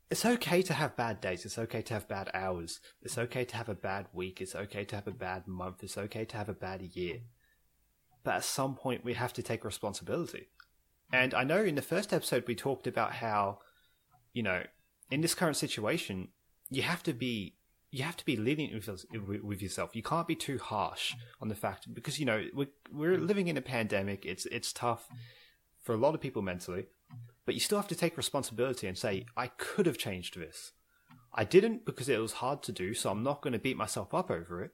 [0.09, 1.43] it's okay to have bad days.
[1.45, 2.79] It's okay to have bad hours.
[3.01, 4.39] It's okay to have a bad week.
[4.39, 5.83] It's okay to have a bad month.
[5.83, 7.21] It's okay to have a bad year.
[8.23, 10.47] But at some point, we have to take responsibility.
[11.11, 13.59] And I know in the first episode, we talked about how,
[14.33, 14.63] you know,
[15.09, 16.29] in this current situation,
[16.69, 17.55] you have to be.
[17.89, 19.95] You have to be lenient with, with yourself.
[19.95, 23.55] You can't be too harsh on the fact because you know we're, we're living in
[23.55, 24.25] a pandemic.
[24.25, 25.07] It's it's tough
[25.87, 26.85] for a lot of people mentally,
[27.45, 30.73] but you still have to take responsibility and say, I could have changed this.
[31.33, 34.13] I didn't because it was hard to do, so I'm not going to beat myself
[34.13, 34.71] up over it.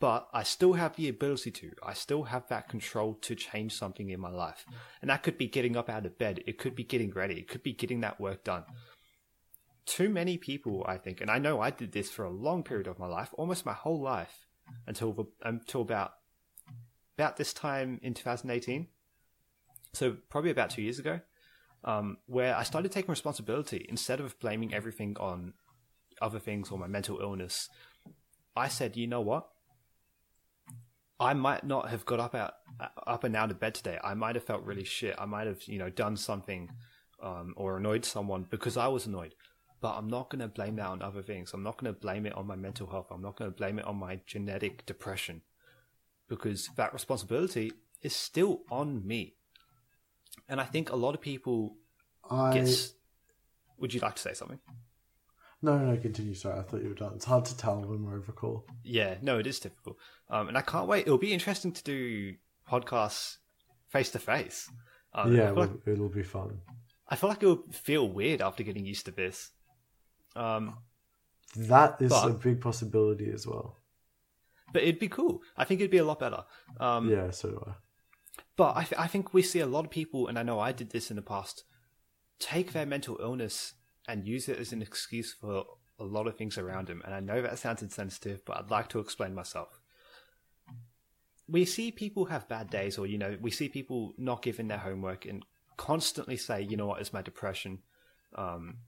[0.00, 1.72] But I still have the ability to.
[1.82, 4.64] I still have that control to change something in my life.
[5.02, 6.42] And that could be getting up out of bed.
[6.46, 7.34] It could be getting ready.
[7.34, 8.64] It could be getting that work done.
[9.84, 12.86] Too many people, I think, and I know I did this for a long period
[12.86, 14.46] of my life, almost my whole life,
[14.86, 16.14] until until about
[17.18, 18.88] about this time in 2018
[19.94, 21.20] so probably about two years ago,
[21.84, 25.54] um, where I started taking responsibility instead of blaming everything on
[26.20, 27.68] other things or my mental illness.
[28.56, 29.48] I said, you know what?
[31.18, 32.54] I might not have got up out
[33.06, 33.98] up and out of bed today.
[34.02, 35.14] I might have felt really shit.
[35.18, 36.70] I might have you know done something
[37.22, 39.34] um, or annoyed someone because I was annoyed.
[39.80, 41.52] But I'm not going to blame that on other things.
[41.52, 43.08] I'm not going to blame it on my mental health.
[43.10, 45.42] I'm not going to blame it on my genetic depression
[46.26, 49.34] because that responsibility is still on me.
[50.48, 51.76] And I think a lot of people
[52.30, 52.92] I get.
[53.78, 54.60] Would you like to say something?
[55.62, 55.96] no, no, no.
[56.00, 56.34] Continue.
[56.34, 57.12] Sorry, I thought you were done.
[57.16, 58.66] It's hard to tell when we're over call.
[58.82, 59.96] Yeah, no, it is difficult.
[60.30, 61.06] Um, and I can't wait.
[61.06, 62.34] It'll be interesting to do
[62.70, 63.38] podcasts
[63.88, 64.70] face to face.
[65.16, 66.60] Yeah, I feel, like, it'll be fun.
[67.08, 69.50] I feel like it would feel weird after getting used to this.
[70.36, 70.78] Um,
[71.56, 73.78] That is But- a big possibility as well.
[74.72, 75.40] but it'd be cool.
[75.56, 76.44] I think it'd be a lot better.
[76.80, 77.74] Um, yeah, so do I.
[78.56, 80.72] But I, th- I think we see a lot of people, and I know I
[80.72, 81.64] did this in the past,
[82.38, 83.74] take their mental illness
[84.06, 85.64] and use it as an excuse for
[85.98, 87.02] a lot of things around them.
[87.04, 89.80] And I know that sounds insensitive, but I'd like to explain myself.
[91.48, 94.78] We see people have bad days, or, you know, we see people not giving their
[94.78, 95.44] homework and
[95.76, 97.80] constantly say, you know what, it's my depression.
[98.34, 98.78] Um,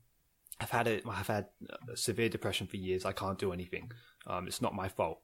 [0.59, 1.03] I've had it.
[1.07, 1.47] I've had
[1.93, 3.05] severe depression for years.
[3.05, 3.91] I can't do anything.
[4.25, 5.19] Um, it's not my fault.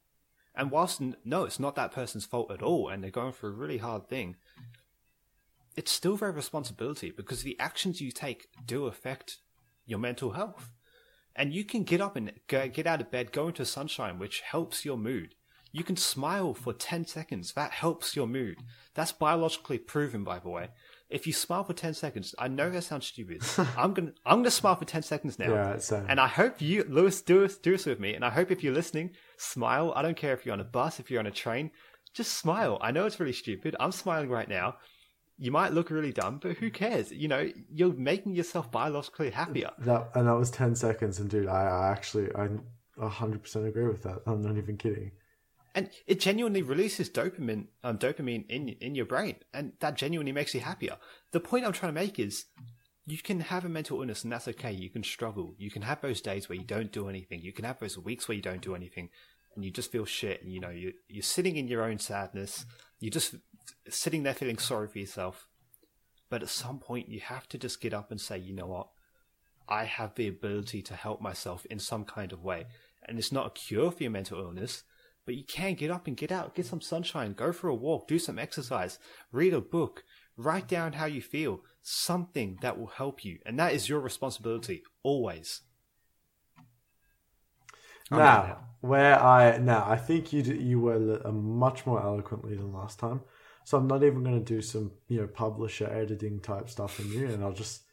[0.55, 3.53] And whilst no, it's not that person's fault at all, and they're going through a
[3.53, 4.35] really hard thing,
[5.75, 9.39] it's still their responsibility because the actions you take do affect
[9.85, 10.71] your mental health.
[11.35, 14.85] And you can get up and get out of bed, go into sunshine, which helps
[14.85, 15.33] your mood.
[15.73, 17.53] You can smile for 10 seconds.
[17.53, 18.59] That helps your mood.
[18.93, 20.69] That's biologically proven, by the way.
[21.09, 23.43] If you smile for ten seconds, I know that sounds stupid.
[23.77, 25.53] I'm gonna I'm gonna smile for ten seconds now.
[25.53, 26.05] Yeah.
[26.09, 28.15] And I hope you, Lewis, do this, do this with me.
[28.15, 29.93] And I hope if you're listening, smile.
[29.95, 31.69] I don't care if you're on a bus, if you're on a train,
[32.15, 32.79] just smile.
[32.81, 33.75] I know it's really stupid.
[33.79, 34.77] I'm smiling right now.
[35.37, 37.11] You might look really dumb, but who cares?
[37.11, 39.69] You know, you're making yourself biologically happier.
[39.79, 43.87] That and that was ten seconds, and dude, I, I actually I hundred percent agree
[43.87, 44.19] with that.
[44.25, 45.11] I'm not even kidding.
[45.75, 50.53] And it genuinely releases dopamine, um, dopamine in in your brain, and that genuinely makes
[50.53, 50.97] you happier.
[51.31, 52.45] The point I'm trying to make is,
[53.05, 54.71] you can have a mental illness, and that's okay.
[54.71, 55.55] You can struggle.
[55.57, 57.41] You can have those days where you don't do anything.
[57.41, 59.09] You can have those weeks where you don't do anything,
[59.55, 60.43] and you just feel shit.
[60.43, 62.65] And you know, you you're sitting in your own sadness.
[62.99, 63.35] You're just
[63.89, 65.47] sitting there feeling sorry for yourself.
[66.29, 68.87] But at some point, you have to just get up and say, you know what,
[69.67, 72.65] I have the ability to help myself in some kind of way.
[73.07, 74.83] And it's not a cure for your mental illness
[75.25, 78.07] but you can get up and get out, get some sunshine, go for a walk,
[78.07, 78.99] do some exercise,
[79.31, 80.03] read a book,
[80.37, 83.39] write down how you feel, something that will help you.
[83.45, 85.61] And that is your responsibility, always.
[88.11, 92.99] Now, where I now I think you you were uh, much more eloquently than last
[92.99, 93.21] time,
[93.63, 97.11] so I'm not even going to do some you know publisher editing type stuff in
[97.11, 97.83] you, and I'll just,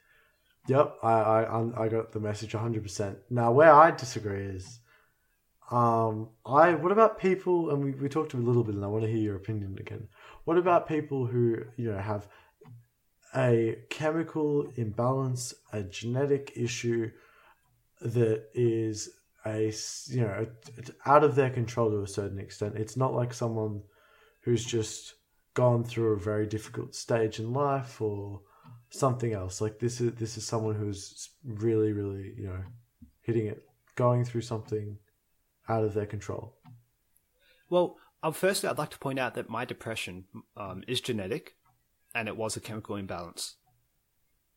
[0.67, 2.83] yep, I I I got the message 100.
[2.83, 4.80] percent Now, where I disagree is,
[5.71, 7.71] um, I what about people?
[7.71, 10.09] And we, we talked a little bit, and I want to hear your opinion again.
[10.45, 12.29] What about people who you know have
[13.37, 17.11] a chemical imbalance, a genetic issue
[18.01, 19.11] that is
[19.47, 19.73] a
[20.09, 22.75] you know it's out of their control to a certain extent.
[22.77, 23.83] It's not like someone
[24.41, 25.15] who's just
[25.55, 28.41] gone through a very difficult stage in life or
[28.91, 29.61] something else.
[29.61, 32.65] Like this is this is someone who's really really you know
[33.23, 33.63] hitting it,
[33.95, 34.99] going through something
[35.71, 36.57] out of their control?
[37.71, 40.25] Well, um, firstly, I'd like to point out that my depression
[40.57, 41.55] um, is genetic
[42.15, 43.57] and it was a chemical imbalance.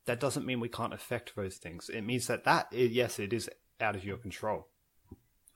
[0.05, 1.89] That doesn't mean we can't affect those things.
[1.89, 3.49] It means that that, yes, it is
[3.79, 4.67] out of your control.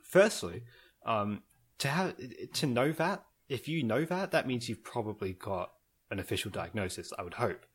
[0.01, 0.63] Firstly,
[1.05, 1.41] um,
[1.79, 2.15] to have
[2.53, 5.71] to know that, if you know that, that means you've probably got
[6.11, 7.11] an official diagnosis.
[7.17, 7.65] I would hope,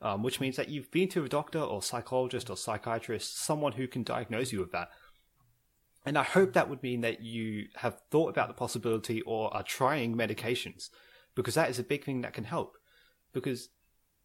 [0.00, 3.86] um, which means that you've been to a doctor or psychologist or psychiatrist, someone who
[3.86, 4.90] can diagnose you with that.
[6.04, 9.62] And I hope that would mean that you have thought about the possibility or are
[9.62, 10.90] trying medications
[11.34, 12.76] because that is a big thing that can help
[13.32, 13.68] because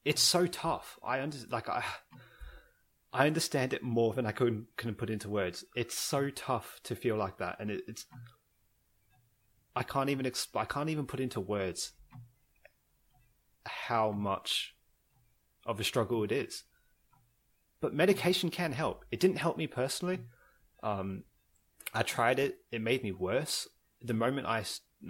[0.03, 0.97] it's so tough.
[1.03, 1.83] I under, like I
[3.13, 5.63] I understand it more than I could can put into words.
[5.75, 8.05] It's so tough to feel like that and it, it's
[9.75, 11.91] I can't even exp- I can't even put into words
[13.65, 14.75] how much
[15.65, 16.63] of a struggle it is.
[17.79, 19.05] But medication can help.
[19.11, 20.21] It didn't help me personally.
[20.81, 21.23] Um,
[21.93, 22.59] I tried it.
[22.71, 23.67] It made me worse.
[24.01, 24.63] The moment I,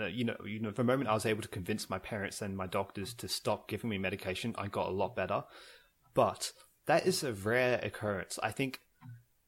[0.10, 2.68] you know, you know, the moment I was able to convince my parents and my
[2.68, 5.44] doctors to stop giving me medication, I got a lot better.
[6.14, 6.52] But
[6.86, 8.40] that is a rare occurrence.
[8.42, 8.80] I think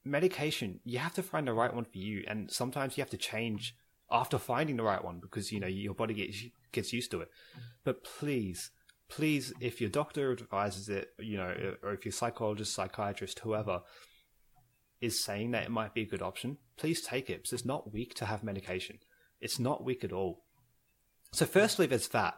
[0.04, 3.18] medication, you have to find the right one for you, and sometimes you have to
[3.18, 3.76] change
[4.12, 7.30] after finding the right one because you know your body gets gets used to it.
[7.84, 8.72] But please,
[9.08, 13.82] please, if your doctor advises it, you know, or if your psychologist, psychiatrist, whoever,
[15.02, 17.94] is saying that it might be a good option, please take it because it's not
[17.94, 19.00] weak to have medication.
[19.40, 20.44] It's not weak at all.
[21.32, 22.36] So, firstly, there's that.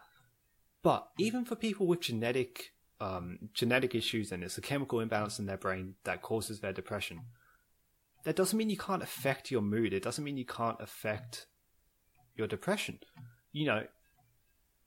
[0.83, 5.47] But even for people with genetic um, genetic issues and it's a chemical imbalance in
[5.47, 7.21] their brain that causes their depression,
[8.23, 9.93] that doesn't mean you can't affect your mood.
[9.93, 11.47] It doesn't mean you can't affect
[12.35, 12.99] your depression.
[13.51, 13.83] You know,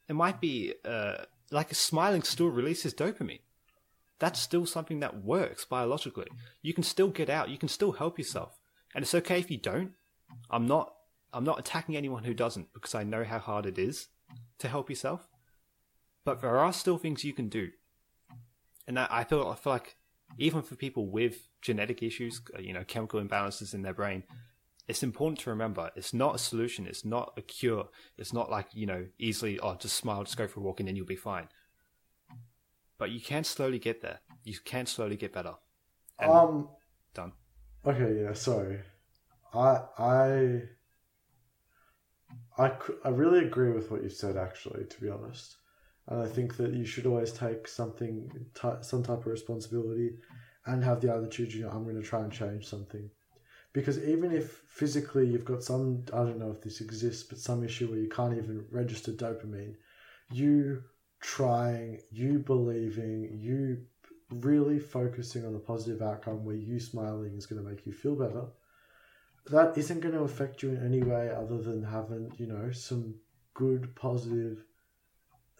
[0.08, 3.40] it might be uh, like a smiling still releases dopamine
[4.24, 6.28] that's still something that works biologically.
[6.62, 8.58] You can still get out, you can still help yourself.
[8.94, 9.92] And it's okay if you don't.
[10.50, 10.94] I'm not
[11.34, 14.08] I'm not attacking anyone who doesn't because I know how hard it is
[14.60, 15.28] to help yourself.
[16.24, 17.68] But there are still things you can do.
[18.86, 19.96] And I feel I feel like
[20.38, 24.22] even for people with genetic issues, uh, you know, chemical imbalances in their brain,
[24.88, 27.88] it's important to remember it's not a solution, it's not a cure.
[28.16, 30.88] It's not like, you know, easily, oh, just smile, just go for a walk and
[30.88, 31.48] then you'll be fine
[33.04, 34.20] but you can slowly get there.
[34.44, 35.56] You can slowly get better.
[36.18, 36.68] And um,
[37.12, 37.32] done.
[37.84, 38.32] Okay, yeah.
[38.32, 38.78] Sorry,
[39.52, 40.62] I I
[42.56, 42.72] I
[43.04, 44.38] I really agree with what you said.
[44.38, 45.56] Actually, to be honest,
[46.08, 48.30] and I think that you should always take something,
[48.80, 50.12] some type of responsibility,
[50.64, 51.52] and have the attitude.
[51.52, 53.10] You know, I'm going to try and change something.
[53.74, 57.64] Because even if physically you've got some, I don't know if this exists, but some
[57.64, 59.74] issue where you can't even register dopamine,
[60.32, 60.84] you
[61.24, 63.78] trying, you believing, you
[64.30, 68.14] really focusing on the positive outcome where you smiling is going to make you feel
[68.14, 68.44] better,
[69.46, 73.14] that isn't going to affect you in any way other than having, you know, some
[73.54, 74.64] good positive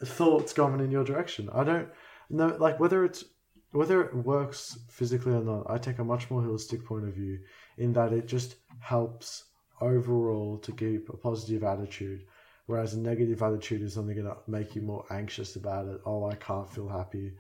[0.05, 1.48] thoughts going in your direction.
[1.53, 1.88] I don't
[2.29, 3.24] know, like whether it's
[3.72, 7.40] whether it works physically or not, I take a much more holistic point of view
[7.77, 9.44] in that it just helps
[9.81, 12.24] overall to keep a positive attitude,
[12.66, 16.00] whereas a negative attitude is only going to make you more anxious about it.
[16.07, 17.33] Oh, I can't feel happy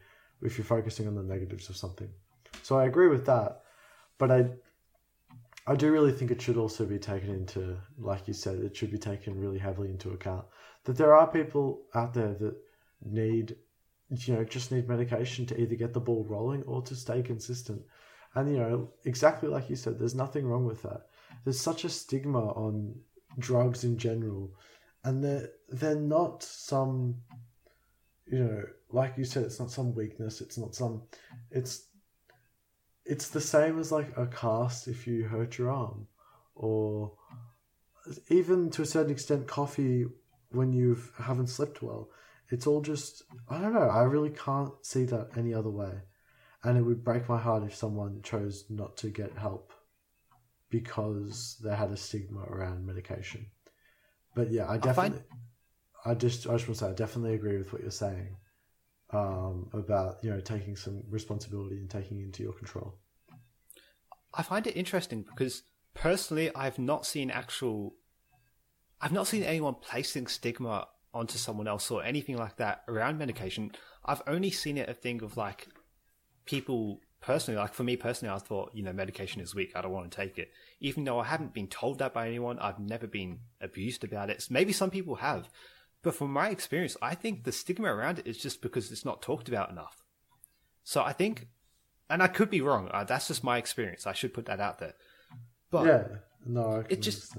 [0.42, 2.08] if you're focusing on the negatives of something.
[2.62, 3.62] So I agree with that,
[4.18, 4.46] but I
[5.66, 8.90] I do really think it should also be taken into, like you said, it should
[8.90, 10.44] be taken really heavily into account
[10.84, 12.54] that there are people out there that
[13.02, 13.56] need,
[14.10, 17.82] you know, just need medication to either get the ball rolling or to stay consistent.
[18.34, 21.06] And, you know, exactly like you said, there's nothing wrong with that.
[21.44, 22.94] There's such a stigma on
[23.38, 24.52] drugs in general,
[25.04, 27.16] and they're, they're not some,
[28.26, 31.02] you know, like you said, it's not some weakness, it's not some,
[31.50, 31.88] it's
[33.04, 36.06] it's the same as like a cast if you hurt your arm,
[36.54, 37.12] or
[38.28, 40.06] even to a certain extent, coffee
[40.50, 42.10] when you haven't slept well.
[42.50, 43.88] It's all just I don't know.
[43.88, 45.92] I really can't see that any other way,
[46.62, 49.72] and it would break my heart if someone chose not to get help
[50.70, 53.46] because they had a stigma around medication.
[54.34, 55.22] But yeah, I definitely,
[56.04, 56.10] I.
[56.10, 58.36] I just, I just want to say, I definitely agree with what you're saying
[59.10, 62.98] um, about you know taking some responsibility and taking into your control.
[64.34, 65.62] I find it interesting because
[65.94, 67.94] personally, I've not seen actual,
[69.00, 73.70] I've not seen anyone placing stigma onto someone else or anything like that around medication.
[74.04, 75.68] I've only seen it a thing of like
[76.44, 79.72] people personally, like for me personally, I thought, you know, medication is weak.
[79.74, 80.52] I don't want to take it.
[80.80, 84.46] Even though I haven't been told that by anyone, I've never been abused about it.
[84.50, 85.48] Maybe some people have.
[86.02, 89.22] But from my experience, I think the stigma around it is just because it's not
[89.22, 90.04] talked about enough.
[90.82, 91.48] So I think,
[92.10, 92.90] and I could be wrong.
[92.92, 94.06] Uh, that's just my experience.
[94.06, 94.94] I should put that out there.
[95.70, 96.04] But yeah,
[96.44, 97.34] no, it just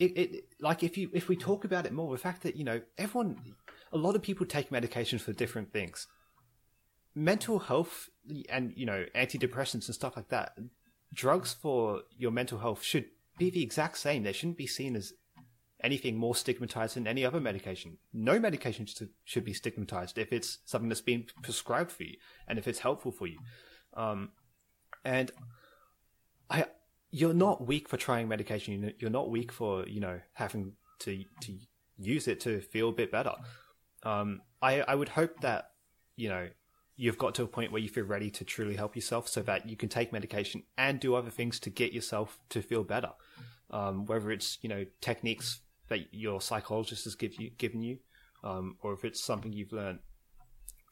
[0.00, 2.64] it, it like if you if we talk about it more, the fact that you
[2.64, 3.54] know everyone,
[3.92, 6.08] a lot of people take medications for different things.
[7.14, 8.08] Mental health
[8.48, 10.56] and you know antidepressants and stuff like that.
[11.12, 13.06] Drugs for your mental health should
[13.38, 14.22] be the exact same.
[14.22, 15.12] They shouldn't be seen as
[15.82, 17.98] anything more stigmatized than any other medication.
[18.12, 18.86] No medication
[19.24, 22.16] should be stigmatized if it's something that's been prescribed for you
[22.46, 23.38] and if it's helpful for you.
[23.94, 24.30] Um,
[25.04, 25.30] and
[26.48, 26.66] I,
[27.10, 28.92] you're not weak for trying medication.
[28.98, 31.58] You're not weak for you know having to to
[31.98, 33.34] use it to feel a bit better.
[34.02, 35.70] Um, I I would hope that
[36.16, 36.48] you know
[37.00, 39.66] you've got to a point where you feel ready to truly help yourself, so that
[39.66, 43.12] you can take medication and do other things to get yourself to feel better.
[43.70, 47.98] Um, whether it's you know techniques that your psychologist has give you, given you,
[48.44, 50.00] um, or if it's something you've learned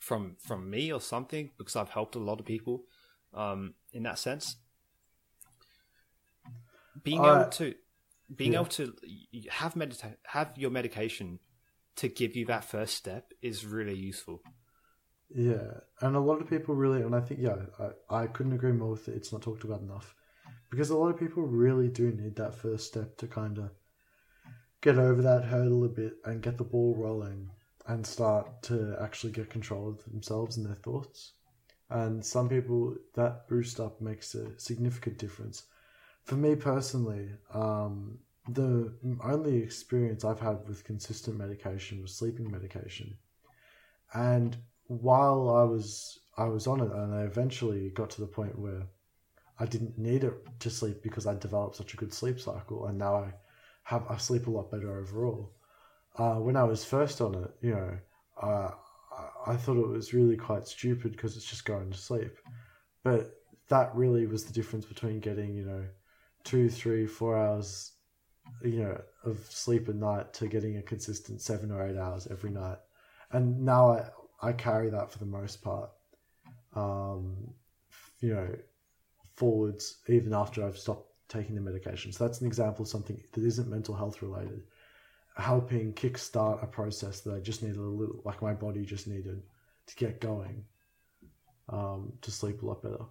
[0.01, 2.85] from from me or something, because I've helped a lot of people
[3.35, 4.57] um, in that sense.
[7.05, 7.75] Being uh, able to
[8.35, 8.61] being yeah.
[8.61, 8.94] able to
[9.51, 11.38] have medita- have your medication
[11.97, 14.40] to give you that first step is really useful.
[15.30, 17.56] Yeah, and a lot of people really, and I think yeah,
[18.10, 19.14] I, I couldn't agree more with it.
[19.16, 20.14] It's not talked about enough
[20.70, 23.70] because a lot of people really do need that first step to kind of
[24.80, 27.50] get over that hurdle a bit and get the ball rolling
[27.86, 31.32] and start to actually get control of themselves and their thoughts.
[31.90, 35.64] And some people, that boost up makes a significant difference.
[36.24, 38.92] For me personally, um, the
[39.24, 43.16] only experience I've had with consistent medication was sleeping medication.
[44.12, 44.56] And
[44.88, 48.83] while I was I was on it, and I eventually got to the point where
[49.59, 52.98] I didn't need it to sleep because I developed such a good sleep cycle, and
[52.98, 53.35] now I
[53.85, 55.53] have I sleep a lot better overall.
[56.16, 57.98] Uh, when I was first on it, you know,
[58.42, 58.70] uh,
[59.46, 62.37] I thought it was really quite stupid because it's just going to sleep,
[63.05, 63.35] but
[63.68, 65.85] that really was the difference between getting you know
[66.44, 67.92] two, three, four hours,
[68.62, 72.51] you know, of sleep a night to getting a consistent seven or eight hours every
[72.51, 72.79] night,
[73.33, 74.09] and now I
[74.40, 75.90] I carry that for the most part.
[76.74, 77.55] Um,
[78.20, 78.48] you know,
[79.35, 82.12] forwards even after I've stopped taking the medication.
[82.12, 84.62] So that's an example of something that isn't mental health related,
[85.37, 89.42] helping kickstart a process that I just needed a little, like my body just needed
[89.87, 90.64] to get going,
[91.69, 93.04] um, to sleep a lot better.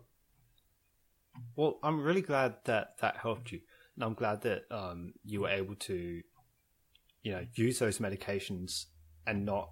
[1.56, 3.62] Well, I'm really glad that that helped you,
[3.96, 6.22] and I'm glad that um, you were able to,
[7.24, 8.86] you know, use those medications
[9.28, 9.70] and not,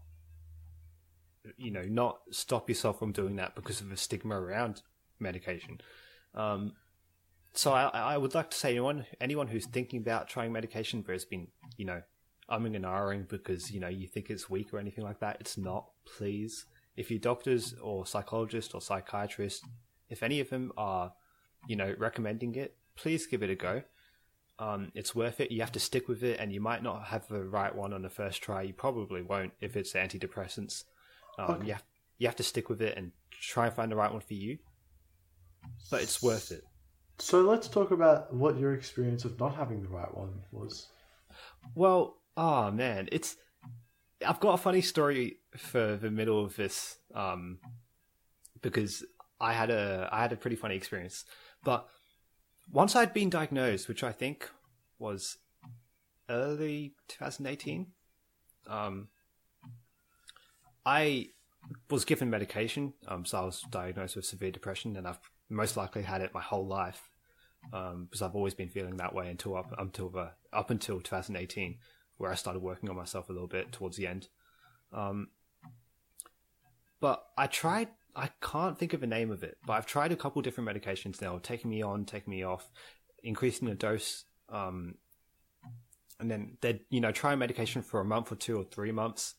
[1.57, 4.81] you know, not stop yourself from doing that because of a stigma around
[5.19, 5.81] medication.
[6.33, 6.73] Um,
[7.53, 11.13] so I, I would like to say anyone anyone who's thinking about trying medication but
[11.13, 12.01] has been you know
[12.49, 15.57] umming and ahhing because you know you think it's weak or anything like that, it's
[15.57, 15.87] not.
[16.17, 16.65] Please,
[16.95, 19.63] if your doctors or psychologist or psychiatrist,
[20.09, 21.13] if any of them are
[21.67, 23.83] you know recommending it, please give it a go.
[24.57, 25.51] Um, it's worth it.
[25.51, 28.01] You have to stick with it, and you might not have the right one on
[28.01, 28.61] the first try.
[28.61, 30.83] You probably won't if it's antidepressants.
[31.37, 31.67] Um, okay.
[31.67, 31.77] Yeah.
[32.17, 34.57] you have to stick with it and try and find the right one for you.
[35.89, 36.63] But it's worth it.
[37.19, 40.87] So let's talk about what your experience of not having the right one was.
[41.73, 43.37] Well, oh man, it's
[44.25, 47.59] I've got a funny story for the middle of this um,
[48.61, 49.03] because
[49.39, 51.25] I had a I had a pretty funny experience.
[51.63, 51.87] But
[52.71, 54.49] once I'd been diagnosed, which I think
[54.99, 55.37] was
[56.29, 57.87] early 2018,
[58.67, 59.07] um,
[60.85, 61.29] I
[61.89, 62.93] was given medication.
[63.07, 65.19] Um, so I was diagnosed with severe depression, and I've
[65.49, 67.09] most likely had it my whole life
[67.73, 70.13] um, because I've always been feeling that way until up until
[70.53, 71.77] up until 2018,
[72.17, 74.27] where I started working on myself a little bit towards the end.
[74.93, 75.29] Um,
[76.99, 77.89] but I tried.
[78.15, 81.21] I can't think of a name of it, but I've tried a couple different medications
[81.21, 82.69] now, taking me on, taking me off,
[83.23, 84.95] increasing the dose, um,
[86.19, 88.91] and then they'd you know try a medication for a month or two or three
[88.91, 89.35] months,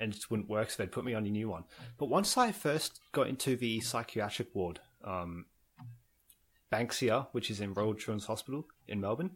[0.00, 1.64] and it just wouldn't work, so they'd put me on a new one.
[1.98, 5.44] But once I first got into the psychiatric ward, um,
[6.72, 9.32] Banksia, which is in Royal Children's Hospital in Melbourne,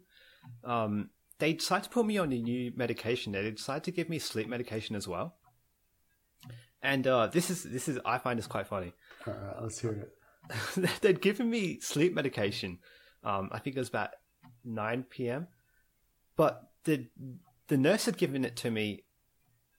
[0.63, 1.09] um,
[1.39, 3.33] they decided to put me on a new medication.
[3.33, 5.35] They decided to give me sleep medication as well.
[6.81, 8.93] And uh, this is this is I find this quite funny.
[9.25, 9.91] All right, let's hear
[10.77, 10.89] it.
[11.01, 12.79] They'd given me sleep medication.
[13.23, 14.11] Um, I think it was about
[14.63, 15.47] nine p.m.
[16.35, 17.07] But the
[17.67, 19.03] the nurse had given it to me,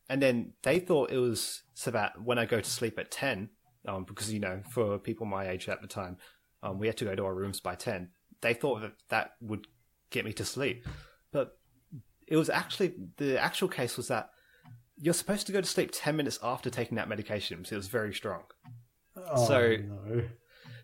[0.09, 3.51] and then they thought it was so that when I go to sleep at ten,
[3.87, 6.17] um, because you know for people my age at the time,
[6.63, 8.11] um, we had to go to our rooms by ten.
[8.41, 9.67] They thought that that would
[10.11, 10.87] get me to sleep,
[11.33, 11.59] but
[12.27, 14.31] it was actually the actual case was that
[14.99, 17.87] you're supposed to go to sleep 10 minutes after taking that medication so it was
[17.89, 18.43] very strong
[19.17, 20.23] Oh, So- no.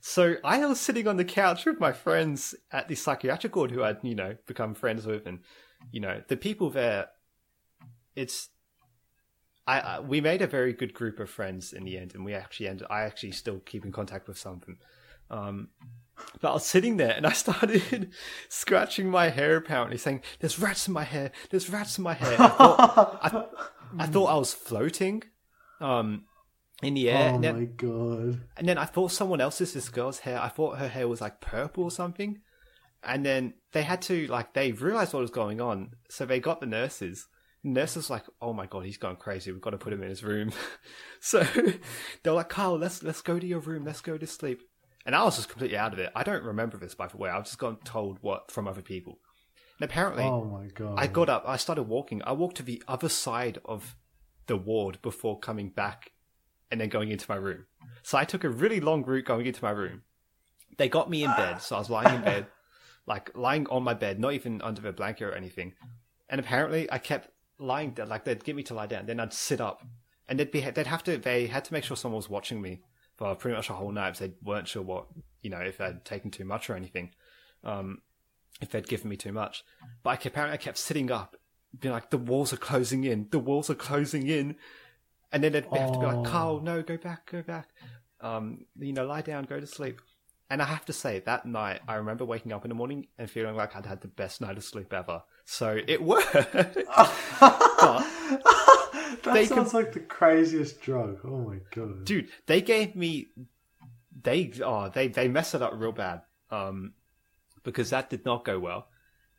[0.02, 3.82] so i was sitting on the couch with my friends at the psychiatric ward who
[3.82, 5.40] i'd you know become friends with and
[5.90, 7.06] you know the people there
[8.14, 8.50] it's
[9.66, 12.34] I, I we made a very good group of friends in the end and we
[12.34, 14.78] actually ended i actually still keep in contact with some of them
[15.30, 15.68] um
[16.40, 18.12] but I was sitting there and I started
[18.48, 22.36] scratching my hair apparently saying, There's rats in my hair, there's rats in my hair.
[22.40, 25.22] I thought I, I thought I was floating
[25.80, 26.24] um
[26.82, 27.30] in the air.
[27.30, 28.40] oh and, then, my god.
[28.56, 30.40] and then I thought someone else's this girl's hair.
[30.40, 32.40] I thought her hair was like purple or something.
[33.04, 36.60] And then they had to like they realized what was going on, so they got
[36.60, 37.28] the nurses.
[37.64, 39.52] The nurse like, "Oh my god, he's gone crazy.
[39.52, 40.52] We've got to put him in his room."
[41.20, 41.46] so
[42.22, 43.84] they're like, "Kyle, let's let's go to your room.
[43.84, 44.62] Let's go to sleep."
[45.04, 46.12] And I was just completely out of it.
[46.14, 47.28] I don't remember this, by the way.
[47.28, 49.18] I've just gotten told what from other people.
[49.80, 50.94] And apparently, Oh my god.
[50.96, 51.44] I got up.
[51.46, 52.22] I started walking.
[52.24, 53.96] I walked to the other side of
[54.46, 56.12] the ward before coming back
[56.70, 57.66] and then going into my room.
[58.02, 60.02] So I took a really long route going into my room.
[60.78, 62.46] They got me in bed, so I was lying in bed,
[63.06, 65.74] like lying on my bed, not even under a blanket or anything.
[66.28, 67.28] And apparently, I kept
[67.62, 69.82] lying there, like they'd get me to lie down, then I'd sit up,
[70.28, 72.80] and they'd be they'd have to they had to make sure someone was watching me
[73.16, 74.16] for pretty much a whole night.
[74.18, 75.06] they weren't sure what
[75.42, 77.10] you know if I'd taken too much or anything.
[77.64, 78.02] Um,
[78.60, 79.64] if they'd given me too much.
[80.02, 81.36] But I kept, apparently I kept sitting up,
[81.80, 84.56] being like, the walls are closing in, the walls are closing in.
[85.32, 86.20] And then they'd have to be Oh.
[86.20, 87.68] like, Kyle, no, go back, go back.
[88.20, 90.00] Um, you know, lie down, go to sleep.
[90.50, 93.28] And I have to say, that night, I remember waking up in the morning and
[93.30, 95.22] feeling like I'd had the best night of sleep ever.
[95.44, 96.32] So it worked.
[96.42, 96.74] that
[99.48, 101.20] sounds like the craziest drug.
[101.24, 102.04] Oh my god.
[102.04, 103.28] dude, they gave me,
[104.22, 106.22] they, oh, they, they messed it up real bad.
[106.50, 106.94] Um,
[107.64, 108.88] because that did not go well.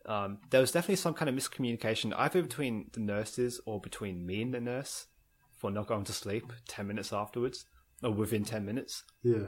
[0.05, 4.41] Um, there was definitely some kind of miscommunication either between the nurses or between me
[4.41, 5.07] and the nurse
[5.55, 7.65] for not going to sleep 10 minutes afterwards
[8.01, 9.03] or within 10 minutes.
[9.23, 9.47] Yeah.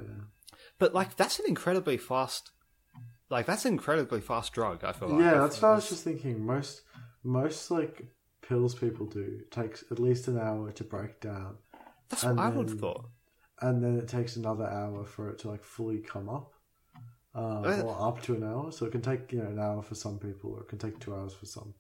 [0.80, 2.52] But like that's an incredibly fast
[3.30, 5.22] like that's an incredibly fast drug, I feel like.
[5.22, 6.46] yeah, that's what I was just thinking.
[6.46, 6.82] Most
[7.24, 8.06] most like
[8.42, 11.58] pills people do takes at least an hour to break down.
[12.10, 13.10] That's what I would have thought.
[13.62, 16.54] and then it takes another hour for it to like fully come up,
[17.34, 18.72] uh, Uh, or up to an hour.
[18.72, 21.00] So it can take you know an hour for some people, or it can take
[21.00, 21.74] two hours for some.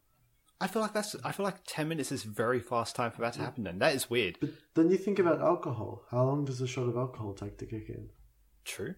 [0.59, 3.33] I feel like that's I feel like 10 minutes is very fast time for that
[3.33, 3.77] to happen then.
[3.79, 4.37] That is weird.
[4.39, 6.03] But then you think about alcohol.
[6.09, 8.09] How long does a shot of alcohol take to kick in?
[8.63, 8.95] True.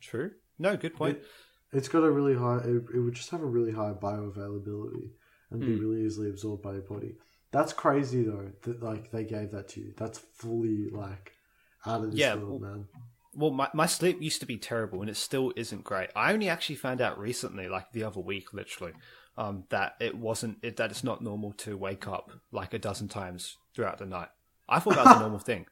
[0.00, 0.32] True.
[0.58, 1.18] No, good point.
[1.18, 1.26] It,
[1.72, 2.58] it's got a really high.
[2.58, 5.10] It, it would just have a really high bioavailability
[5.50, 5.80] and be Hmm.
[5.80, 7.16] really easily absorbed by your body.
[7.50, 8.50] That's crazy though.
[8.62, 9.94] That like they gave that to you.
[9.96, 11.32] That's fully like
[11.86, 12.88] out of this Yeah, world, well- man.
[13.36, 16.08] Well, my, my sleep used to be terrible, and it still isn't great.
[16.14, 18.92] I only actually found out recently, like the other week, literally,
[19.36, 23.08] um, that it wasn't it, that it's not normal to wake up like a dozen
[23.08, 24.28] times throughout the night.
[24.68, 25.66] I thought that was a normal thing,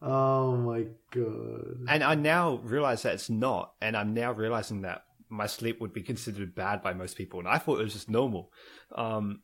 [0.00, 1.78] Oh my god.
[1.88, 5.92] and I now realize that it's not, and I'm now realizing that my sleep would
[5.92, 8.52] be considered bad by most people, and I thought it was just normal.
[8.94, 9.40] Um,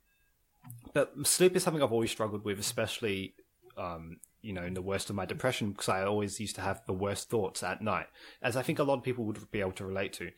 [0.93, 3.35] but sleep is something I've always struggled with, especially
[3.77, 6.83] um, you know, in the worst of my depression because I always used to have
[6.87, 8.07] the worst thoughts at night,
[8.43, 10.31] as I think a lot of people would be able to relate to.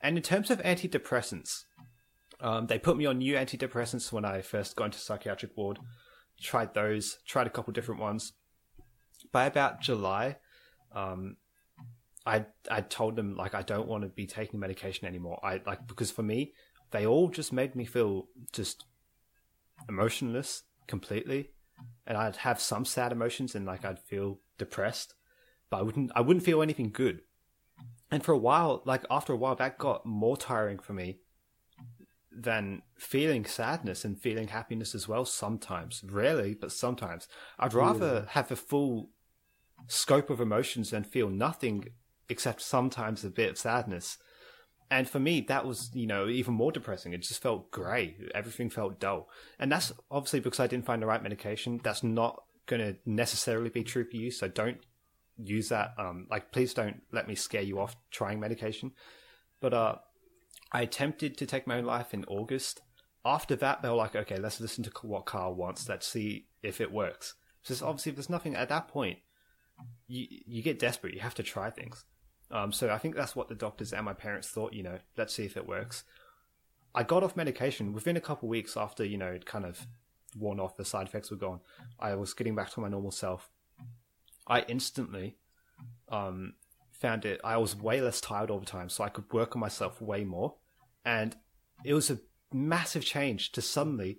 [0.00, 1.64] And in terms of antidepressants,
[2.40, 5.80] um, they put me on new antidepressants when I first got into psychiatric ward.
[6.40, 8.32] Tried those, tried a couple different ones.
[9.32, 10.36] By about July,
[10.92, 11.36] um,
[12.26, 15.40] I I told them like I don't want to be taking medication anymore.
[15.42, 16.52] I like because for me,
[16.90, 18.84] they all just made me feel just
[19.88, 21.50] emotionless completely
[22.06, 25.14] and I'd have some sad emotions and like I'd feel depressed,
[25.70, 27.20] but I wouldn't I wouldn't feel anything good.
[28.10, 31.18] And for a while, like after a while, that got more tiring for me
[32.32, 35.24] than feeling sadness and feeling happiness as well.
[35.24, 38.30] Sometimes, rarely, but sometimes, I'd rather yeah.
[38.30, 39.10] have a full
[39.86, 41.88] scope of emotions and feel nothing
[42.28, 44.18] except sometimes a bit of sadness
[44.90, 47.12] and for me, that was, you know, even more depressing.
[47.12, 48.16] It just felt grey.
[48.34, 49.28] Everything felt dull.
[49.58, 51.80] And that's obviously because I didn't find the right medication.
[51.82, 54.30] That's not going to necessarily be true for you.
[54.30, 54.78] So don't
[55.36, 55.92] use that.
[55.98, 58.92] Um, like, please don't let me scare you off trying medication.
[59.60, 59.96] But uh,
[60.72, 62.80] I attempted to take my own life in August.
[63.26, 65.86] After that, they were like, okay, let's listen to what Kyle wants.
[65.86, 67.34] Let's see if it works.
[67.62, 69.18] Because obviously, if there's nothing at that point.
[70.06, 71.14] You you get desperate.
[71.14, 72.04] You have to try things.
[72.50, 74.72] Um, so I think that's what the doctors and my parents thought.
[74.72, 76.04] You know, let's see if it works.
[76.94, 79.86] I got off medication within a couple weeks after you know it kind of
[80.36, 80.76] worn off.
[80.76, 81.60] The side effects were gone.
[81.98, 83.50] I was getting back to my normal self.
[84.46, 85.36] I instantly
[86.08, 86.54] um,
[86.90, 87.40] found it.
[87.44, 90.24] I was way less tired all the time, so I could work on myself way
[90.24, 90.54] more.
[91.04, 91.36] And
[91.84, 92.18] it was a
[92.52, 94.18] massive change to suddenly,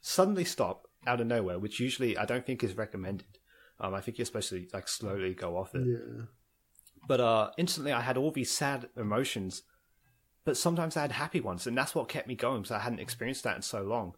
[0.00, 3.38] suddenly stop out of nowhere, which usually I don't think is recommended.
[3.80, 5.86] Um, I think you're supposed to like slowly go off it.
[5.86, 6.24] Yeah.
[7.08, 9.62] But uh, instantly, I had all these sad emotions,
[10.44, 13.00] but sometimes I had happy ones, and that's what kept me going because I hadn't
[13.00, 14.14] experienced that in so long.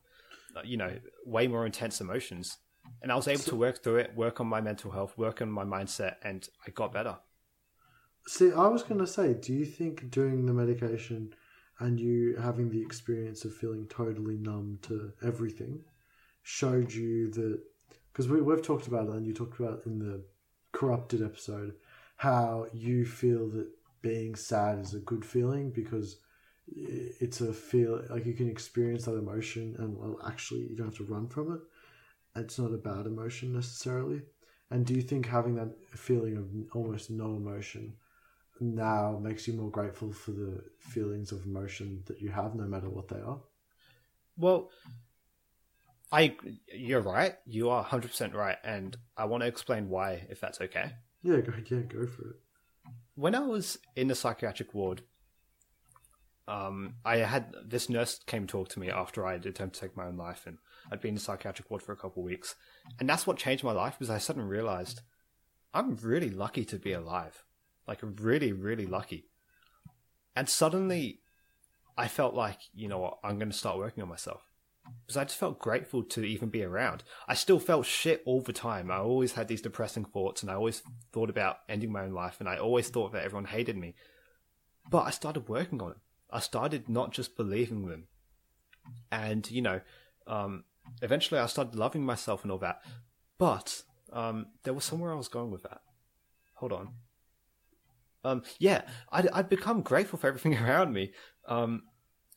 [0.64, 2.58] You know, way more intense emotions,
[3.02, 5.50] and I was able to work through it, work on my mental health, work on
[5.50, 7.16] my mindset, and I got better.
[8.26, 11.34] See, I was going to say, do you think doing the medication
[11.80, 15.82] and you having the experience of feeling totally numb to everything
[16.42, 17.60] showed you that?
[18.14, 20.22] Because we, we've talked about it, and you talked about in the
[20.70, 21.74] corrupted episode
[22.16, 23.68] how you feel that
[24.02, 26.18] being sad is a good feeling because
[26.68, 30.96] it's a feel like you can experience that emotion and well, actually you don't have
[30.96, 31.60] to run from it.
[32.36, 34.22] It's not a bad emotion necessarily.
[34.70, 37.94] And do you think having that feeling of almost no emotion
[38.60, 42.88] now makes you more grateful for the feelings of emotion that you have, no matter
[42.88, 43.40] what they are?
[44.36, 44.70] Well,
[46.14, 46.36] I
[46.72, 47.34] you're right.
[47.44, 50.92] You are 100% right and I want to explain why if that's okay.
[51.24, 52.36] Yeah, go yeah, go for it.
[53.16, 55.02] When I was in the psychiatric ward,
[56.46, 59.96] um, I had this nurse came talk to me after I had attempted to take
[59.96, 60.58] my own life, and
[60.92, 62.54] I'd been in the psychiatric ward for a couple of weeks,
[63.00, 65.00] and that's what changed my life because I suddenly realized
[65.72, 67.44] I'm really lucky to be alive,
[67.88, 69.30] like really, really lucky,
[70.36, 71.20] and suddenly
[71.96, 74.42] I felt like you know what I'm going to start working on myself
[75.06, 77.04] because I just felt grateful to even be around.
[77.28, 78.90] I still felt shit all the time.
[78.90, 80.82] I always had these depressing thoughts and I always
[81.12, 83.94] thought about ending my own life and I always thought that everyone hated me.
[84.90, 85.96] But I started working on it.
[86.30, 88.08] I started not just believing them.
[89.10, 89.80] And, you know,
[90.26, 90.64] um,
[91.02, 92.80] eventually I started loving myself and all that.
[93.38, 93.82] But
[94.12, 95.80] um, there was somewhere I was going with that.
[96.54, 96.88] Hold on.
[98.24, 98.82] Um, yeah,
[99.12, 101.12] I'd, I'd become grateful for everything around me.
[101.46, 101.82] Um,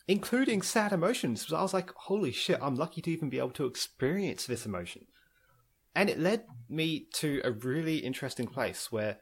[0.08, 1.52] including sad emotions.
[1.52, 5.06] I was like, holy shit, I'm lucky to even be able to experience this emotion.
[5.94, 9.18] And it led me to a really interesting place where,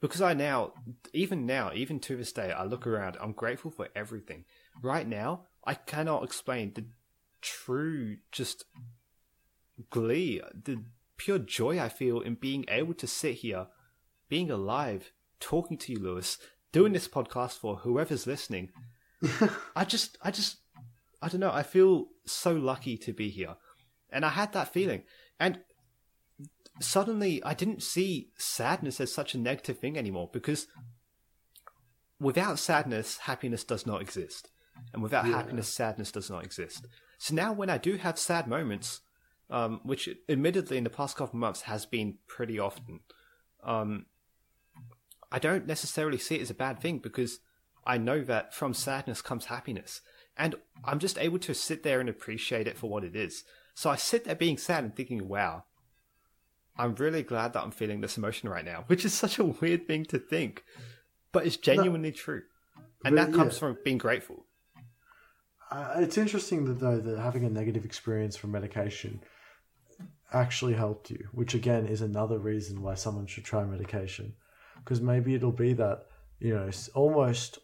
[0.00, 0.72] because I now,
[1.12, 4.44] even now, even to this day, I look around, I'm grateful for everything.
[4.82, 6.86] Right now, I cannot explain the
[7.40, 8.64] true, just
[9.90, 10.84] glee, the
[11.16, 13.68] pure joy I feel in being able to sit here,
[14.28, 16.38] being alive, talking to you, Lewis,
[16.72, 18.70] doing this podcast for whoever's listening
[19.76, 20.58] I just, I just,
[21.22, 21.52] I don't know.
[21.52, 23.56] I feel so lucky to be here,
[24.10, 25.02] and I had that feeling,
[25.38, 25.60] and
[26.80, 30.66] suddenly I didn't see sadness as such a negative thing anymore because
[32.20, 34.50] without sadness, happiness does not exist,
[34.92, 35.36] and without yeah.
[35.36, 36.86] happiness, sadness does not exist.
[37.18, 39.00] So now, when I do have sad moments,
[39.50, 43.00] um, which admittedly in the past couple of months has been pretty often,
[43.62, 44.06] um,
[45.30, 47.40] I don't necessarily see it as a bad thing because
[47.86, 50.00] I know that from sadness comes happiness.
[50.36, 53.44] And I'm just able to sit there and appreciate it for what it is.
[53.74, 55.64] So I sit there being sad and thinking, wow,
[56.76, 59.86] I'm really glad that I'm feeling this emotion right now, which is such a weird
[59.86, 60.64] thing to think,
[61.32, 62.42] but it's genuinely no, true.
[63.04, 63.60] And that comes yeah.
[63.60, 64.46] from being grateful.
[65.70, 69.20] Uh, it's interesting that though that having a negative experience from medication
[70.32, 74.34] actually helped you, which again is another reason why someone should try medication.
[74.78, 76.06] Because maybe it'll be that,
[76.40, 77.58] you know, almost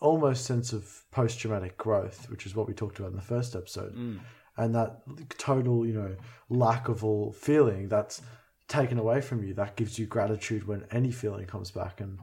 [0.00, 3.54] almost sense of post traumatic growth, which is what we talked about in the first
[3.56, 3.94] episode.
[3.94, 4.20] Mm.
[4.56, 5.02] And that
[5.38, 6.16] total, you know,
[6.48, 8.22] lack of all feeling that's
[8.68, 12.00] taken away from you, that gives you gratitude when any feeling comes back.
[12.00, 12.18] And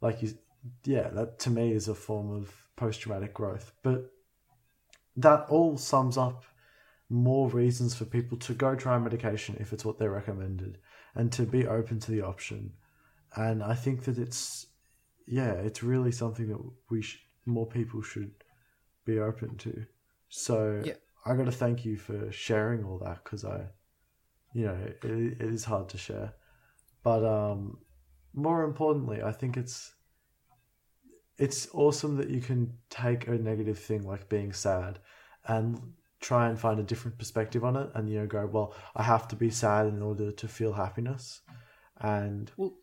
[0.00, 0.34] like you,
[0.84, 3.72] yeah, that to me is a form of post traumatic growth.
[3.82, 4.10] But
[5.16, 6.44] that all sums up
[7.08, 10.78] more reasons for people to go try medication if it's what they're recommended
[11.14, 12.72] and to be open to the option.
[13.34, 14.66] And I think that it's,
[15.26, 16.60] yeah, it's really something that
[16.90, 18.32] we sh- more people should
[19.04, 19.84] be open to.
[20.28, 20.94] So Yeah.
[21.24, 23.66] I got to thank you for sharing all that because I,
[24.52, 26.32] you know, it, it is hard to share.
[27.02, 27.78] But um,
[28.34, 29.94] more importantly, I think it's
[31.38, 34.98] it's awesome that you can take a negative thing like being sad
[35.46, 35.80] and
[36.20, 39.28] try and find a different perspective on it and you know go well i have
[39.28, 41.42] to be sad in order to feel happiness
[42.00, 42.78] and Well-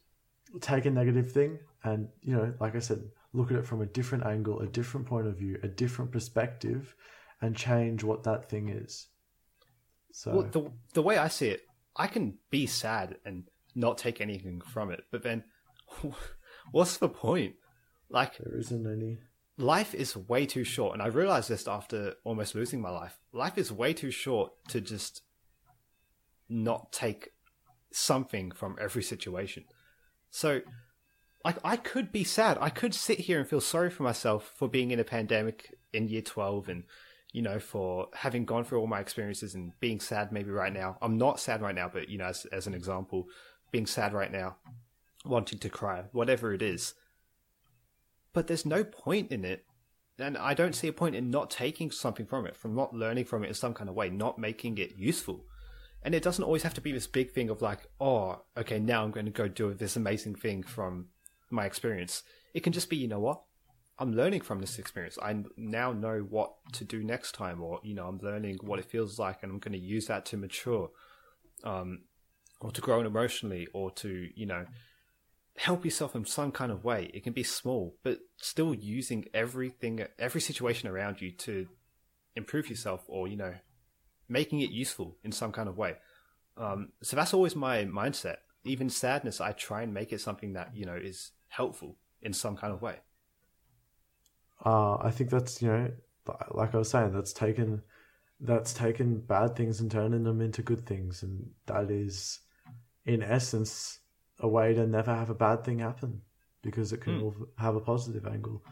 [0.62, 3.02] take a negative thing and you know like i said
[3.34, 6.96] look at it from a different angle a different point of view a different perspective
[7.42, 9.08] and change what that thing is
[10.14, 11.62] so Well, the the way I see it,
[11.96, 13.46] I can be sad and
[13.76, 15.04] not take anything from it.
[15.12, 15.44] But then,
[16.72, 17.56] what's the point?
[18.10, 19.18] Like, there isn't any
[19.58, 23.18] life is way too short, and I realized this after almost losing my life.
[23.34, 25.24] Life is way too short to just
[26.48, 27.30] not take
[27.92, 29.64] something from every situation.
[30.34, 30.62] So,
[31.46, 32.58] like, I could be sad.
[32.60, 36.08] I could sit here and feel sorry for myself for being in a pandemic in
[36.08, 36.86] year 12 and,
[37.32, 40.98] you know, for having gone through all my experiences and being sad maybe right now.
[41.04, 43.28] I'm not sad right now, but, you know, as, as an example,
[43.70, 44.56] being sad right now,
[45.24, 46.96] wanting to cry, whatever it is.
[48.34, 49.66] But there's no point in it.
[50.18, 53.26] And I don't see a point in not taking something from it, from not learning
[53.26, 55.46] from it in some kind of way, not making it useful.
[56.04, 59.04] And it doesn't always have to be this big thing of like, oh, okay, now
[59.04, 61.08] I'm going to go do this amazing thing from
[61.50, 62.24] my experience.
[62.54, 63.42] It can just be, you know what?
[63.98, 65.18] I'm learning from this experience.
[65.22, 68.86] I now know what to do next time, or, you know, I'm learning what it
[68.86, 70.90] feels like and I'm going to use that to mature,
[71.64, 72.02] um,
[72.60, 74.66] or to grow emotionally, or to, you know,
[75.58, 77.12] help yourself in some kind of way.
[77.14, 81.68] It can be small, but still using everything, every situation around you to
[82.36, 83.54] improve yourself or, you know,
[84.28, 85.96] making it useful in some kind of way.
[86.58, 88.38] Um, so that's always my mindset.
[88.64, 92.56] Even sadness, I try and make it something that, you know, is helpful in some
[92.56, 92.98] kind of way.
[94.66, 95.92] uh, I think that's you know,
[96.52, 97.82] like I was saying, that's taken
[98.40, 102.40] that's taken bad things and turning them into good things, and that is,
[103.06, 104.00] in essence,
[104.40, 106.22] a way to never have a bad thing happen
[106.62, 108.64] because it can all have a positive angle.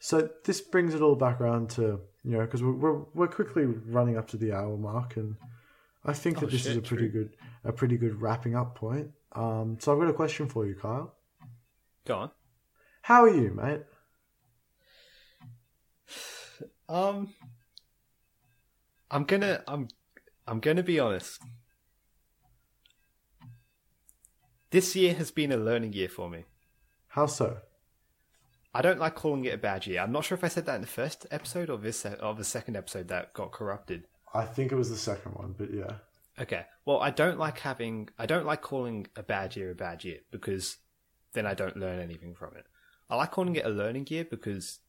[0.00, 3.64] So this brings it all back around to you know because we're, we're we're quickly
[3.64, 5.36] running up to the hour mark, and
[6.04, 9.10] I think Oh, that this is a pretty good a pretty good wrapping up point.
[9.32, 11.14] Um, so I've got a question for you, Kyle.
[12.06, 12.30] Go on.
[13.02, 13.82] How are you, mate?
[16.88, 17.34] Um,
[19.10, 19.88] I'm gonna, I'm,
[20.46, 21.40] I'm gonna be honest.
[24.70, 26.44] This year has been a learning year for me.
[27.08, 27.58] How so?
[28.74, 30.00] I don't like calling it a bad year.
[30.00, 32.44] I'm not sure if I said that in the first episode or this or the
[32.44, 34.04] second episode that got corrupted.
[34.34, 35.94] I think it was the second one, but yeah.
[36.40, 36.66] Okay.
[36.84, 40.18] Well, I don't like having I don't like calling a bad year a bad year
[40.30, 40.76] because
[41.32, 42.66] then I don't learn anything from it.
[43.10, 44.80] I like calling it a learning year because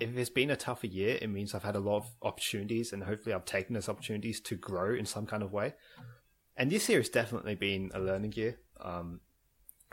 [0.00, 3.04] if it's been a tougher year, it means I've had a lot of opportunities and
[3.04, 5.74] hopefully I've taken those opportunities to grow in some kind of way.
[6.56, 8.58] And this year has definitely been a learning year.
[8.80, 9.20] Um,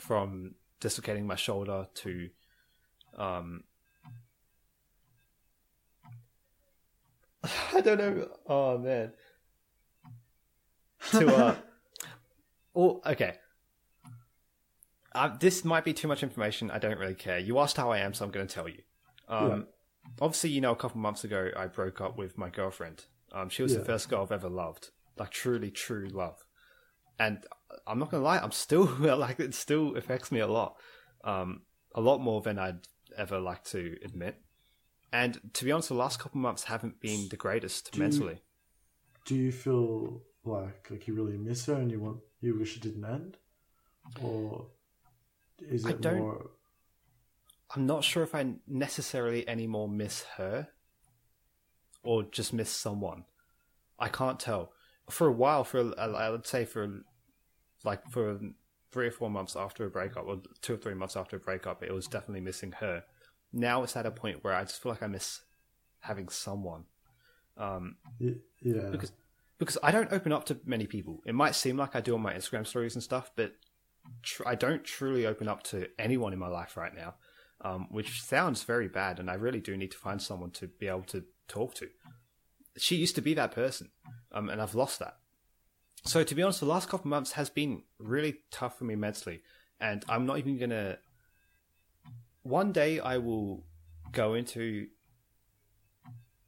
[0.02, 2.30] from dislocating my shoulder to
[3.18, 3.64] um
[7.74, 8.28] I don't know.
[8.48, 9.12] Oh man.
[11.12, 11.56] To uh
[12.76, 13.34] Oh, okay.
[15.14, 16.72] Uh, this might be too much information.
[16.72, 17.38] I don't really care.
[17.38, 18.82] You asked how I am, so I'm going to tell you.
[19.28, 19.68] Um,
[20.22, 23.06] Obviously, you know, a couple months ago, I broke up with my girlfriend.
[23.34, 23.80] Um, she was Yeah.
[23.80, 26.46] the first girl I've ever loved, like truly, true love.
[27.20, 27.46] And
[27.86, 30.78] I'm not going to lie, I'm still like it still affects me a lot,
[31.26, 32.88] um, a lot more than I'd
[33.18, 34.42] ever like to admit.
[35.14, 38.42] And to be honest, the last couple months haven't been the greatest Do you- mentally.
[39.26, 42.82] Do you feel like like you really miss her and you want you wish it
[42.82, 43.38] didn't end,
[44.24, 44.68] or
[45.60, 46.52] is I it don't- more?
[47.76, 50.70] I'm not sure if I necessarily anymore miss her
[52.04, 53.26] or just miss someone.
[54.00, 54.74] I can't tell.
[55.10, 57.04] For a while, for uh, I would say for
[57.84, 58.40] like for
[58.92, 61.84] three or four months after a breakup, or two or three months after a breakup,
[61.84, 63.04] it was definitely missing her.
[63.54, 65.42] Now it's at a point where I just feel like I miss
[66.00, 66.86] having someone.
[67.58, 67.98] Um,
[68.62, 69.12] Yeah, because
[69.60, 71.22] because I don't open up to many people.
[71.26, 73.54] It might seem like I do on my Instagram stories and stuff, but
[74.24, 77.16] tr- I don't truly open up to anyone in my life right now,
[77.62, 79.20] um, which sounds very bad.
[79.20, 81.90] And I really do need to find someone to be able to talk to.
[82.78, 83.92] She used to be that person,
[84.32, 85.18] um, and I've lost that.
[86.04, 88.96] So to be honest, the last couple of months has been really tough for me
[88.96, 89.42] mentally,
[89.80, 90.98] and I'm not even gonna.
[92.44, 93.64] One day I will
[94.12, 94.88] go into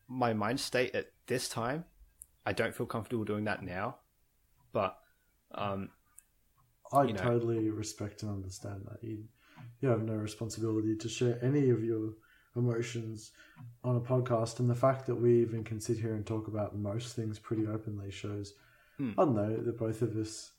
[0.08, 1.86] my mind state at this time.
[2.46, 3.98] I don't feel comfortable doing that now,
[4.74, 4.98] but
[5.54, 5.90] um,
[6.92, 7.20] I you know.
[7.20, 9.24] totally respect and understand that you
[9.82, 12.14] you have no responsibility to share any of your
[12.56, 13.32] emotions
[13.84, 16.76] on a podcast, and the fact that we even can sit here and talk about
[16.76, 18.54] most things pretty openly shows.
[18.98, 19.12] Hmm.
[19.18, 20.52] I don't know that both of us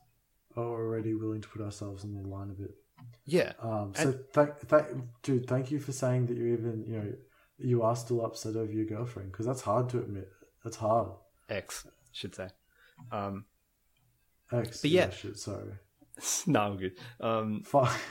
[0.57, 2.75] are already willing to put ourselves on the line a bit.
[3.27, 4.87] yeah, Um, so, thank, thank,
[5.23, 7.13] dude, thank you for saying that you even, you know,
[7.59, 10.29] you are still upset over your girlfriend because that's hard to admit.
[10.65, 11.09] That's hard.
[11.49, 12.49] X should say.
[13.13, 13.45] Um,
[14.53, 15.11] Ex, But yeah.
[15.11, 15.73] shit, sorry.
[16.47, 16.93] no, I'm good.
[17.21, 17.93] Um, Fuck.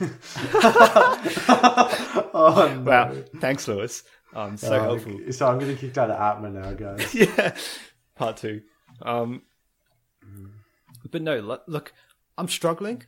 [2.34, 2.90] oh, no.
[2.90, 4.02] wow, thanks, Lewis.
[4.34, 5.20] Um, so Uh, helpful.
[5.32, 7.14] So I'm getting kicked out of Atma now, guys.
[7.14, 7.54] yeah,
[8.16, 8.62] part two.
[9.02, 9.42] Um,
[11.14, 11.92] but no, look,
[12.36, 13.04] I'm struggling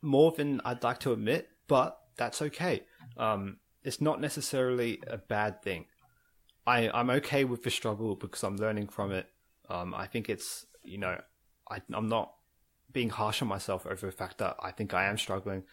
[0.00, 2.84] more than I'd like to admit, but that's okay.
[3.16, 5.86] Um, it's not necessarily a bad thing.
[6.68, 9.26] I I'm okay with the struggle because I'm learning from it.
[9.68, 11.20] Um, I think it's you know,
[11.68, 12.32] I I'm not
[12.92, 15.64] being harsh on myself over the fact that I think I am struggling.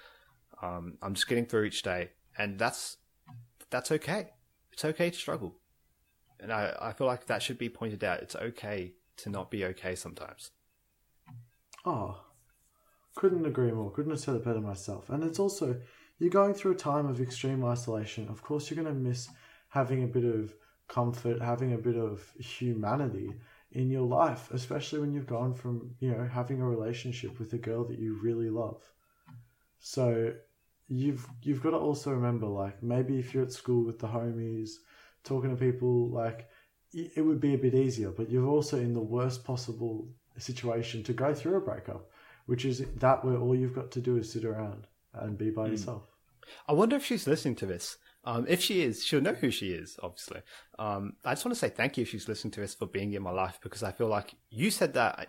[0.60, 2.97] Um, I'm just getting through each day, and that's
[3.70, 4.30] that's okay.
[4.72, 5.60] It's okay to struggle,
[6.39, 8.24] and I I feel like that should be pointed out.
[8.24, 10.49] It's okay to not be okay sometimes.
[11.86, 12.22] Oh,
[13.16, 13.92] couldn't agree more.
[13.92, 15.10] Couldn't have said it better myself.
[15.10, 15.80] And it's also,
[16.20, 18.28] you're going through a time of extreme isolation.
[18.30, 19.30] Of course, you're going to miss
[19.70, 20.54] having a bit of
[20.88, 23.34] comfort, having a bit of humanity
[23.72, 27.58] in your life, especially when you've gone from, you know, having a relationship with a
[27.58, 28.82] girl that you really love.
[29.80, 30.34] So
[30.88, 34.72] you've you've got to also remember like maybe if you're at school with the homies
[35.24, 36.50] talking to people like
[36.94, 40.08] it would be a bit easier but you're also in the worst possible
[40.42, 42.10] situation to go through a breakup
[42.46, 45.68] which is that where all you've got to do is sit around and be by
[45.68, 46.04] yourself
[46.68, 47.98] I wonder if she's listening to this.
[48.26, 50.42] Um, if she is, she'll know who she is, obviously.
[50.78, 53.14] Um, I just want to say thank you if she's listening to this for being
[53.14, 55.28] in my life because I feel like you said that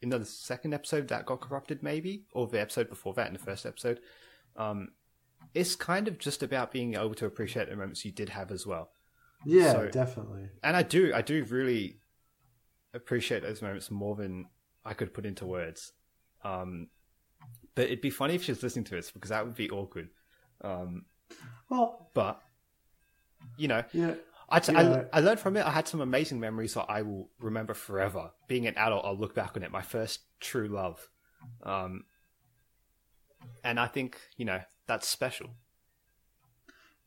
[0.00, 3.38] in the second episode that got corrupted, maybe, or the episode before that in the
[3.38, 4.00] first episode.
[4.56, 4.92] Um,
[5.54, 8.66] it's kind of just about being able to appreciate the moments you did have as
[8.66, 8.90] well.
[9.44, 11.98] yeah So- definitely And I do, I do really
[12.96, 14.46] appreciate those moments more than
[14.84, 15.92] I could put into words.
[16.44, 16.88] Um,
[17.74, 20.08] but it'd be funny if she's listening to this because that would be awkward.
[20.62, 21.04] Um,
[21.68, 22.40] well but
[23.58, 24.14] you know, yeah
[24.48, 25.04] I, t- Yeah.
[25.12, 25.66] I, I learned from it.
[25.66, 28.30] I had some amazing memories that I will remember forever.
[28.48, 29.70] Being an adult, I'll look back on it.
[29.72, 31.08] My first true love,
[31.64, 32.04] um,
[33.64, 35.50] and I think you know that's special.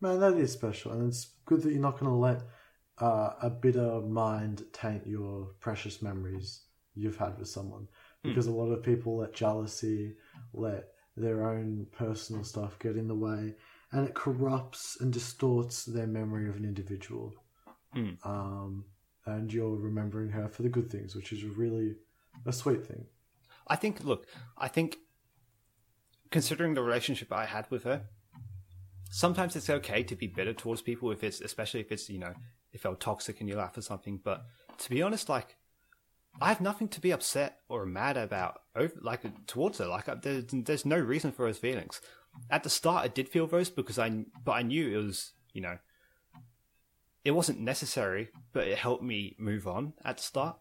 [0.02, 2.42] man that is special and it's good that you're not going to let
[3.00, 6.62] uh, a bitter mind taint your precious memories
[6.96, 7.88] you've had with someone
[8.24, 10.16] because a lot of people let jealousy
[10.54, 13.56] let their own personal stuff get in the way
[13.92, 17.34] and it corrupts and distorts their memory of an individual
[17.96, 18.24] Mm.
[18.24, 18.86] um,
[19.26, 21.96] and you're remembering her for the good things which is really
[22.46, 23.06] a sweet thing
[23.70, 24.04] I think.
[24.04, 24.26] Look,
[24.58, 24.98] I think
[26.32, 28.02] considering the relationship I had with her,
[29.12, 32.34] sometimes it's okay to be bitter towards people if it's, especially if it's you know,
[32.72, 34.20] if they're toxic in your life or something.
[34.24, 34.46] But
[34.80, 35.56] to be honest, like.
[36.42, 39.88] I have nothing to be upset or mad about, over, like towards her.
[39.88, 42.00] Like there's, there's no reason for those feelings.
[42.50, 45.62] At the start, I did feel those because I, but I knew it was, you
[45.62, 45.80] know,
[47.26, 50.58] it wasn't necessary, but it helped me move on at the start.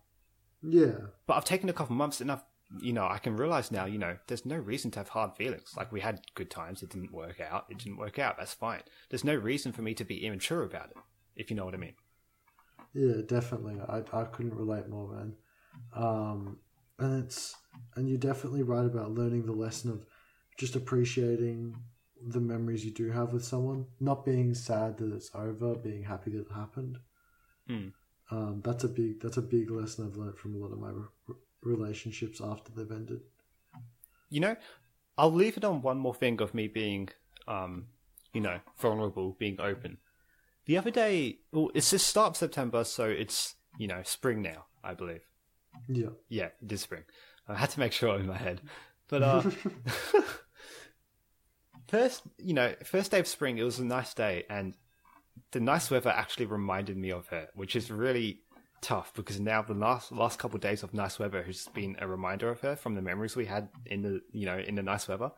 [0.62, 0.94] yeah
[1.26, 2.42] But I've taken a couple months and I've,
[2.80, 5.74] you know, I can realize now, you know, there's no reason to have hard feelings.
[5.76, 8.82] Like we had good times, it didn't work out, it didn't work out, that's fine.
[9.10, 10.96] There's no reason for me to be immature about it,
[11.38, 11.94] if you know what I mean.
[12.94, 13.80] Yeah, definitely.
[13.88, 15.34] I I couldn't relate more, man.
[15.94, 16.58] Um,
[16.98, 17.56] and it's
[17.94, 20.04] and you're definitely right about learning the lesson of
[20.58, 21.76] just appreciating
[22.26, 26.32] the memories you do have with someone, not being sad that it's over, being happy
[26.32, 26.98] that it happened.
[27.66, 27.88] Hmm.
[28.30, 30.90] Um, that's a big that's a big lesson I've learned from a lot of my
[30.90, 33.20] re- relationships after they've ended.
[34.30, 34.56] You know,
[35.16, 37.08] I'll leave it on one more thing of me being,
[37.46, 37.86] um,
[38.34, 39.98] you know, vulnerable, being open.
[40.68, 44.66] The other day, well, it's the start of September, so it's, you know, spring now,
[44.84, 45.22] I believe.
[45.88, 47.04] Yeah, Yeah, it is spring.
[47.48, 48.60] I had to make sure in my head.
[49.08, 49.42] But uh
[51.88, 54.74] first, you know, first day of spring, it was a nice day and
[55.52, 58.42] the nice weather actually reminded me of her, which is really
[58.82, 62.06] tough because now the last last couple of days of nice weather has been a
[62.06, 65.08] reminder of her from the memories we had in the you know in the nice
[65.08, 65.30] weather,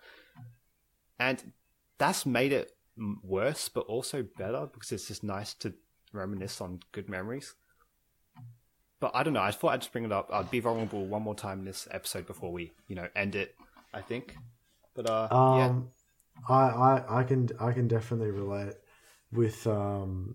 [1.20, 1.52] and
[1.98, 2.72] that's made it
[3.22, 5.74] worse, but also better because it's just nice to
[6.12, 7.54] reminisce on good memories.
[9.00, 9.40] But I don't know.
[9.42, 10.28] I thought I'd just bring it up.
[10.32, 13.54] I'd be vulnerable one more time in this episode before we you know end it.
[13.92, 14.36] I think,
[14.94, 15.90] but uh, yeah, Um,
[16.48, 18.74] I, I I can I can definitely relate
[19.32, 20.34] with um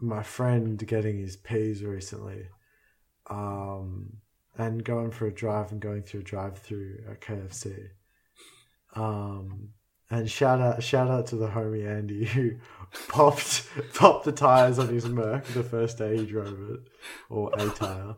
[0.00, 2.48] my friend getting his P's recently,
[3.30, 4.18] um,
[4.56, 7.90] and going for a drive and going through a drive through at KFC.
[8.94, 9.70] Um,
[10.10, 12.52] and shout out shout out to the homie Andy who
[13.08, 16.80] popped popped the tires on his Merc the first day he drove it,
[17.30, 18.16] or a tire.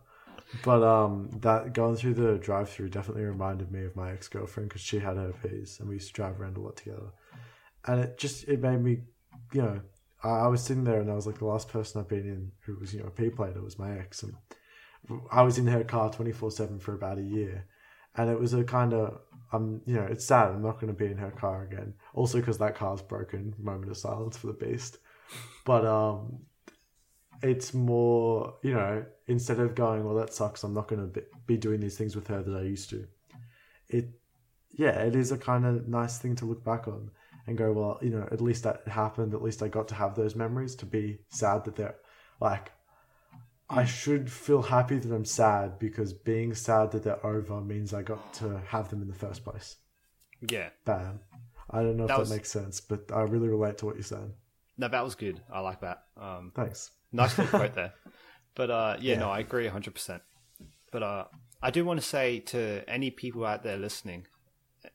[0.64, 5.01] But um, that going through the drive-through definitely reminded me of my ex-girlfriend because she
[5.01, 7.11] had her P's and we used to drive around a lot together,
[7.87, 8.99] and it just it made me,
[9.53, 9.80] you know,
[10.22, 12.53] I, I was sitting there and I was like the last person I've been in
[12.61, 14.34] who was you know a P plater was my ex, and
[15.30, 17.66] I was in her car twenty four seven for about a year,
[18.16, 19.20] and it was a kind of
[19.52, 21.94] um you know it's sad I'm not going to be in her car again.
[22.14, 23.54] Also because that car's broken.
[23.58, 24.98] Moment of silence for the beast,
[25.64, 26.40] but um
[27.42, 31.56] it's more, you know, instead of going, well, that sucks, I'm not going to be
[31.56, 33.06] doing these things with her that I used to.
[33.88, 34.08] It,
[34.72, 37.10] yeah, it is a kind of nice thing to look back on
[37.46, 39.34] and go, well, you know, at least that happened.
[39.34, 41.96] At least I got to have those memories to be sad that they're
[42.40, 42.72] like,
[43.68, 48.02] I should feel happy that I'm sad because being sad that they're over means I
[48.02, 49.76] got to have them in the first place.
[50.48, 50.68] yeah.
[50.84, 51.20] Bam.
[51.70, 53.96] I don't know if That that was- makes sense, but I really relate to what
[53.96, 54.32] you're saying.
[54.78, 55.40] No, that was good.
[55.52, 56.04] I like that.
[56.16, 56.90] Um, Thanks.
[57.12, 57.92] nice little quote there.
[58.54, 59.20] But uh, yeah, Yeah.
[59.20, 60.20] no, I agree 100%.
[60.92, 61.24] But uh,
[61.60, 64.26] I do want to say to any people out there listening,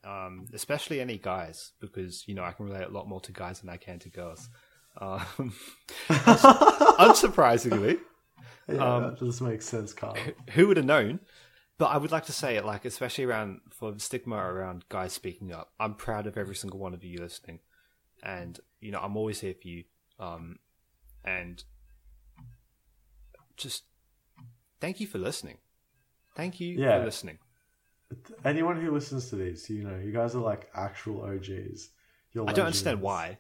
[0.06, 3.60] um, especially any guys, because, you know, I can relate a lot more to guys
[3.60, 4.48] than I can to girls.
[4.98, 5.22] Um,
[6.10, 8.00] unsurprisingly,
[8.76, 10.16] Yeah, Um, that does make sense, Kyle.
[10.52, 11.20] who would have known?
[11.78, 15.14] But I would like to say it, like, especially around for the stigma around guys
[15.14, 15.72] speaking up.
[15.80, 17.60] I'm proud of every single one of you listening,
[18.22, 19.84] and you know, I'm always here for you.
[20.20, 20.60] Um,
[21.26, 21.64] and
[23.58, 23.84] just
[24.80, 25.58] thank you for listening.
[26.36, 27.00] Thank you Yeah.
[27.00, 27.40] for listening.
[28.44, 31.90] Anyone who listens to these, you know, you guys are like actual OGs.
[32.34, 33.40] You're I don't understand why.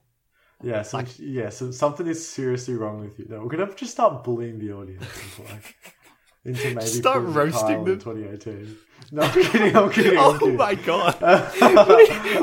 [0.63, 3.25] Yeah, so, yeah, so something is seriously wrong with you.
[3.29, 5.03] No, we're gonna have to just start bullying the audience
[5.37, 5.75] into like
[6.45, 7.99] into maybe Start roasting in them.
[7.99, 8.77] 2018.
[9.13, 9.75] No, I'm kidding.
[9.75, 10.17] I'm kidding.
[10.17, 10.57] I'm Oh kidding.
[10.57, 11.21] my god,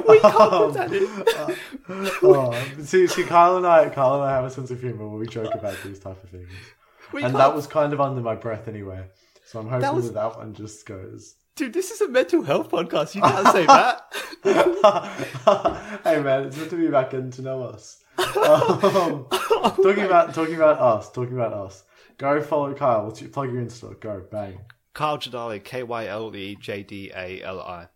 [0.07, 2.09] we, we can't put that in.
[2.23, 2.53] Oh,
[2.83, 5.27] see, see, Kyle and I, Kyle and I have a sense of humor where we
[5.27, 6.49] joke about these type of things,
[7.12, 9.07] We and can't- that was kind of under my breath anyway.
[9.47, 11.37] So I'm hoping that, was- that one just goes.
[11.59, 11.73] Dude.
[11.73, 13.15] This is a mental health podcast.
[13.17, 14.13] You can't say that.
[16.05, 18.03] hey man, it's good to be back getting to know us.
[18.17, 21.83] Um, talking about talking about us, talking about us.
[22.17, 23.07] Go follow Kyle.
[23.07, 23.99] What's your, plug your Insta.
[24.01, 24.61] Go bang.
[24.95, 27.89] Kyle Jadali, K Y L E J D A L I.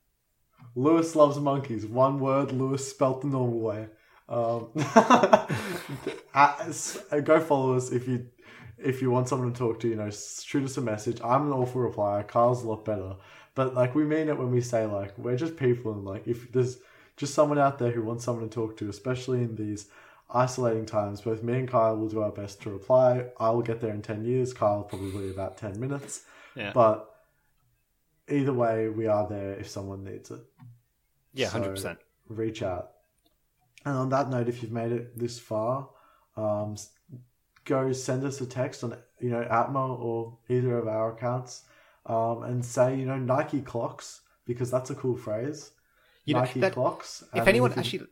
[0.75, 1.87] Lewis loves monkeys.
[1.87, 2.51] One word.
[2.53, 3.89] Lewis spelt the normal way.
[4.29, 4.71] Um,
[6.35, 8.27] as- go follow us if you
[8.79, 9.89] if you want someone to talk to.
[9.89, 11.21] You know, shoot us a message.
[11.23, 12.27] I'm an awful replier.
[12.27, 13.15] Kyle's a lot better.
[13.55, 16.51] But like we mean it when we say like we're just people and like if
[16.53, 16.79] there's
[17.17, 19.89] just someone out there who wants someone to talk to, especially in these
[20.31, 23.27] isolating times, both me and Kyle will do our best to reply.
[23.39, 24.53] I will get there in ten years.
[24.55, 26.23] Kyle probably about ten minutes.
[26.57, 26.73] Yeah.
[26.73, 27.09] But
[28.29, 30.41] either way, we are there if someone needs it.
[31.35, 31.99] Yeah, So, hundred percent.
[32.29, 32.93] Reach out.
[33.85, 35.89] And on that note, if you've made it this far,
[36.37, 36.77] um,
[37.65, 41.65] go send us a text on you know Atma or either of our accounts,
[42.07, 45.71] um, and say you know Nike clocks because that's a cool phrase.
[46.25, 47.25] You know, Nike that- clocks.
[47.35, 48.07] If anyone actually,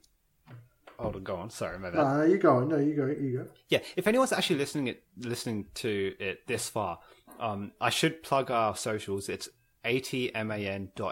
[0.99, 1.51] hold on, go on.
[1.51, 1.97] Sorry, my bad.
[1.97, 2.61] no, no, you go.
[2.65, 3.07] No, you go.
[3.07, 3.47] You go.
[3.69, 6.99] Yeah, if anyone's actually listening it listening to it this far,
[7.39, 9.29] um, I should plug our socials.
[9.29, 9.49] It's
[9.85, 11.11] atman.au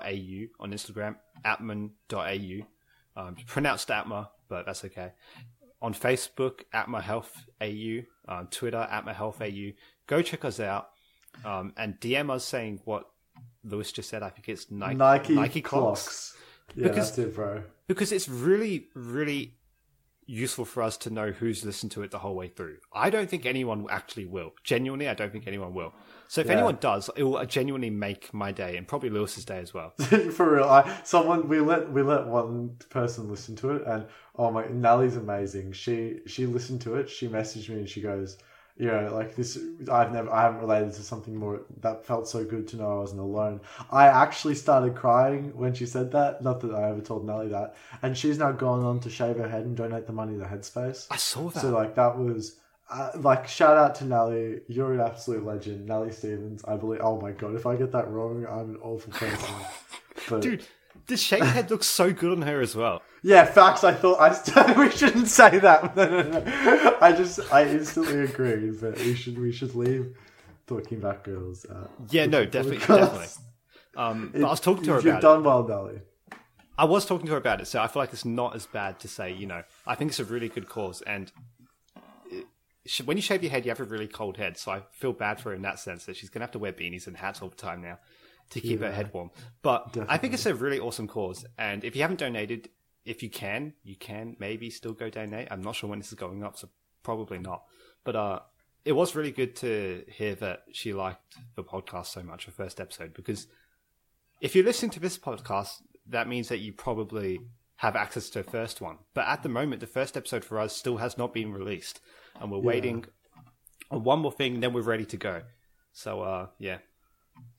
[0.60, 2.66] on Instagram, atman.au.
[3.16, 5.12] Um, pronounced atma, but that's okay.
[5.80, 9.72] On Facebook, Atma Health AU, um, Twitter, Atma Health AU.
[10.06, 10.88] Go check us out
[11.44, 13.08] um, and DM us saying what
[13.64, 14.22] Lewis just said.
[14.22, 16.02] I think it's Nike, Nike, Nike clocks.
[16.02, 16.36] clocks.
[16.74, 17.62] Yeah, Because- that's it, bro.
[17.86, 19.54] because it's really, really
[20.30, 22.76] useful for us to know who's listened to it the whole way through.
[22.92, 24.52] I don't think anyone actually will.
[24.62, 25.94] Genuinely, I don't think anyone will.
[26.28, 26.54] So if Yeah.
[26.54, 29.94] anyone does, it will genuinely make my day and probably Lewis's day as well.
[30.32, 34.50] For real, I someone we let we let one person listen to it, and oh
[34.50, 35.72] my, Nellie's amazing.
[35.72, 37.08] She she listened to it.
[37.08, 38.36] She messaged me and she goes,
[38.78, 39.58] you know, like this.
[39.90, 43.00] I've never I haven't related to something more that felt so good to know I
[43.00, 43.60] wasn't alone.
[43.90, 46.42] I actually started crying when she said that.
[46.42, 49.48] Not that I ever told Nellie that, and she's now gone on to shave her
[49.48, 51.08] head and donate the money to Headspace.
[51.10, 51.60] I saw that.
[51.60, 54.60] So like that was uh, like shout out to Nelly.
[54.68, 56.62] You're an absolute legend, Nelly Stevens.
[56.64, 57.00] I believe.
[57.02, 59.54] Oh my god, if I get that wrong, I'm an awful person.
[60.28, 60.64] But Dude,
[61.06, 63.02] this shaved head looks so good on her as well.
[63.22, 63.84] Yeah, facts.
[63.84, 65.96] I thought I we shouldn't say that.
[65.96, 66.96] No, no, no.
[67.00, 70.16] I just I instantly agreed, but we should we should leave
[70.66, 71.64] talking about girls.
[71.64, 73.26] Uh, Yeah, no, definitely, definitely.
[73.96, 75.06] Um, but I was talking to her about.
[75.06, 75.22] You've it.
[75.22, 76.00] done well, Nelly.
[76.76, 79.00] I was talking to her about it, so I feel like it's not as bad
[79.00, 79.32] to say.
[79.32, 81.32] You know, I think it's a really good cause, and
[82.30, 82.46] it,
[83.04, 84.56] when you shave your head, you have a really cold head.
[84.56, 86.72] So I feel bad for her in that sense that she's gonna have to wear
[86.72, 87.98] beanies and hats all the time now
[88.50, 89.30] to keep her head warm.
[89.62, 92.68] But I think it's a really awesome cause, and if you haven't donated,
[93.08, 95.48] if you can, you can maybe still go donate.
[95.50, 96.68] I'm not sure when this is going up, so
[97.02, 97.62] probably not.
[98.04, 98.40] But uh,
[98.84, 102.80] it was really good to hear that she liked the podcast so much, her first
[102.80, 103.46] episode, because
[104.42, 105.80] if you're listening to this podcast,
[106.10, 107.40] that means that you probably
[107.76, 108.98] have access to the first one.
[109.14, 112.00] But at the moment, the first episode for us still has not been released,
[112.38, 113.06] and we're waiting
[113.90, 115.42] on one more thing, then we're ready to go.
[115.92, 116.78] So, uh, yeah,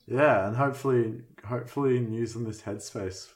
[0.06, 3.30] Yeah, and hopefully, hopefully, news on this headspace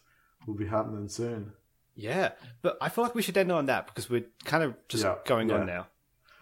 [0.46, 1.54] will be happening soon.
[1.96, 2.32] Yeah.
[2.62, 5.16] But I feel like we should end on that because we're kind of just Yeah,
[5.26, 5.56] going yeah.
[5.56, 5.88] on now.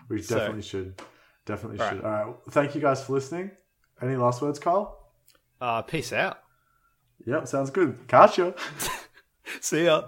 [0.09, 1.01] We So- definitely should.
[1.45, 2.03] Definitely All should.
[2.03, 2.35] All right.
[2.51, 3.51] Thank you guys for listening.
[4.01, 4.97] Any last words, Carl?
[5.59, 6.39] Uh, peace out.
[7.25, 7.97] Yep, sounds good.
[8.07, 8.53] Catch you.
[9.61, 10.03] See ya.